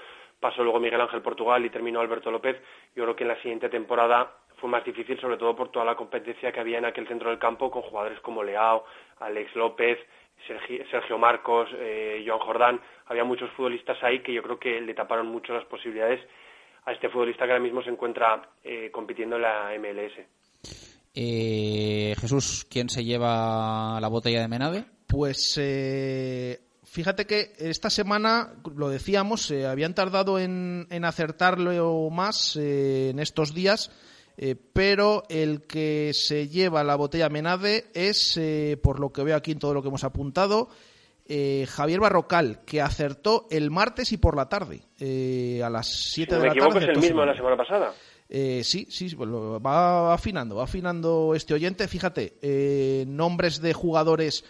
[0.41, 2.57] pasó luego Miguel Ángel Portugal y terminó Alberto López,
[2.97, 5.95] yo creo que en la siguiente temporada fue más difícil, sobre todo por toda la
[5.95, 8.85] competencia que había en aquel centro del campo con jugadores como Leao,
[9.21, 9.99] Alex López,
[10.47, 12.80] Sergi- Sergio Marcos, eh, Joan Jordán.
[13.07, 16.20] Había muchos futbolistas ahí que yo creo que le taparon mucho las posibilidades
[16.84, 20.12] a este futbolista que ahora mismo se encuentra eh, compitiendo en la MLS.
[21.14, 24.84] Eh, Jesús, ¿quién se lleva la botella de Menave?
[25.07, 32.57] Pues eh, fíjate que esta semana, lo decíamos, eh, habían tardado en, en acertarlo más
[32.57, 33.90] eh, en estos días,
[34.37, 39.37] eh, pero el que se lleva la botella Menade es, eh, por lo que veo
[39.37, 40.68] aquí en todo lo que hemos apuntado,
[41.26, 46.30] eh, Javier Barrocal, que acertó el martes y por la tarde, eh, a las 7
[46.35, 46.93] Si no de me la equivoco, tarde.
[46.93, 47.93] es el mismo de la semana pasada.
[48.28, 51.87] eh, sí, sí, pues lo- va afinando, va afinando este oyente.
[51.87, 54.45] Fíjate, eh, nombres de jugadores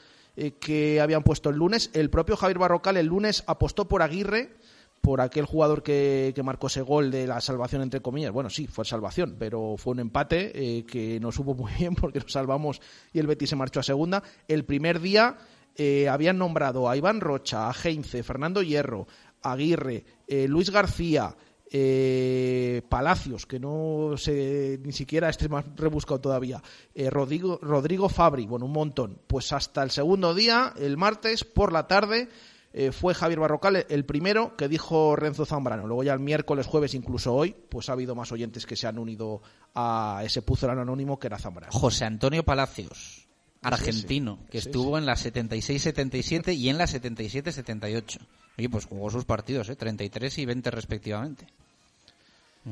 [0.61, 1.91] que habían puesto el lunes.
[1.93, 4.55] El propio Javier Barrocal el lunes apostó por Aguirre,
[5.03, 8.33] por aquel jugador que, que marcó ese gol de la salvación, entre comillas.
[8.33, 12.21] Bueno, sí, fue salvación, pero fue un empate eh, que nos supo muy bien porque
[12.21, 12.81] nos salvamos
[13.13, 14.23] y el Betis se marchó a segunda.
[14.47, 15.37] El primer día
[15.75, 19.09] eh, habían nombrado a Iván Rocha, a Heinze, Fernando Hierro,
[19.43, 21.35] Aguirre, eh, Luis García,
[21.69, 26.63] eh, Palacios, que no sé ni siquiera este es más rebuscado todavía,
[27.11, 29.19] Rodrigo, Rodrigo Fabri, bueno, un montón.
[29.27, 32.29] Pues hasta el segundo día, el martes, por la tarde,
[32.75, 35.87] eh, fue Javier Barrocal el primero que dijo Renzo Zambrano.
[35.87, 38.99] Luego ya el miércoles, jueves, incluso hoy, pues ha habido más oyentes que se han
[38.99, 39.43] unido
[39.75, 41.73] a ese puzolano anónimo que era Zambrano.
[41.73, 43.27] José Antonio Palacios,
[43.61, 44.51] argentino, sí.
[44.51, 48.19] que Sí, estuvo en la 76-77 y en la 77-78.
[48.59, 49.77] Oye, pues jugó sus partidos, ¿eh?
[49.77, 51.47] 33 y 20 respectivamente.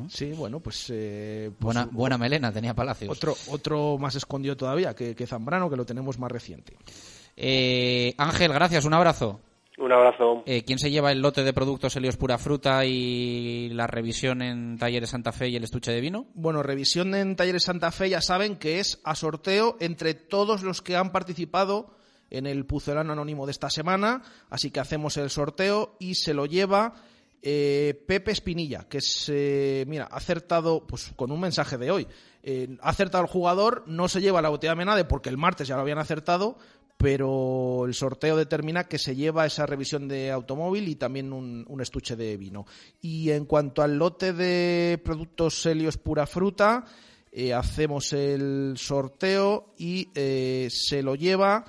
[0.09, 0.87] Sí, bueno, pues...
[0.91, 3.11] eh, pues Buena, buena melena tenía Palacios.
[3.11, 6.77] Otro, otro más escondido todavía que, que Zambrano, que lo tenemos más reciente.
[7.37, 9.41] Eh, Ángel, gracias, un abrazo.
[9.81, 10.43] Un abrazo.
[10.45, 14.77] Eh, ¿Quién se lleva el lote de productos Helios Pura Fruta y la revisión en
[14.77, 16.27] Talleres Santa Fe y el estuche de vino?
[16.35, 20.83] Bueno, revisión en Talleres Santa Fe ya saben que es a sorteo entre todos los
[20.83, 21.95] que han participado
[22.29, 26.45] en el Pucelano Anónimo de esta semana, así que hacemos el sorteo y se lo
[26.45, 26.93] lleva
[27.43, 32.07] eh, Pepe Espinilla, que es, eh, mira, ha acertado, pues con un mensaje de hoy,
[32.43, 35.67] eh, ha acertado el jugador, no se lleva la botella de Menade porque el martes
[35.67, 36.59] ya lo habían acertado,
[37.01, 42.15] pero el sorteo determina que se lleva esa revisión de automóvil y también un, estuche
[42.15, 42.67] de vino.
[43.01, 46.85] Y en cuanto al lote de productos Helios Pura Fruta,
[47.33, 51.65] eh, hacemos el sorteo y eh, se lo lleva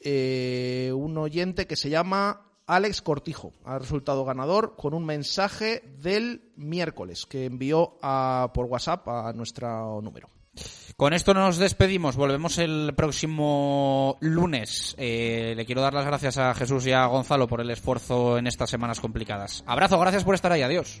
[0.00, 3.54] eh, un oyente que se llama Alex Cortijo.
[3.64, 10.02] Ha resultado ganador con un mensaje del miércoles que envió a- por WhatsApp a nuestro
[10.02, 10.28] número.
[10.96, 12.16] Con esto nos despedimos.
[12.16, 14.94] Volvemos el próximo lunes.
[14.98, 18.46] Eh, le quiero dar las gracias a Jesús y a Gonzalo por el esfuerzo en
[18.46, 19.64] estas semanas complicadas.
[19.66, 20.62] Abrazo, gracias por estar ahí.
[20.62, 21.00] Adiós.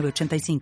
[0.00, 0.60] 906985.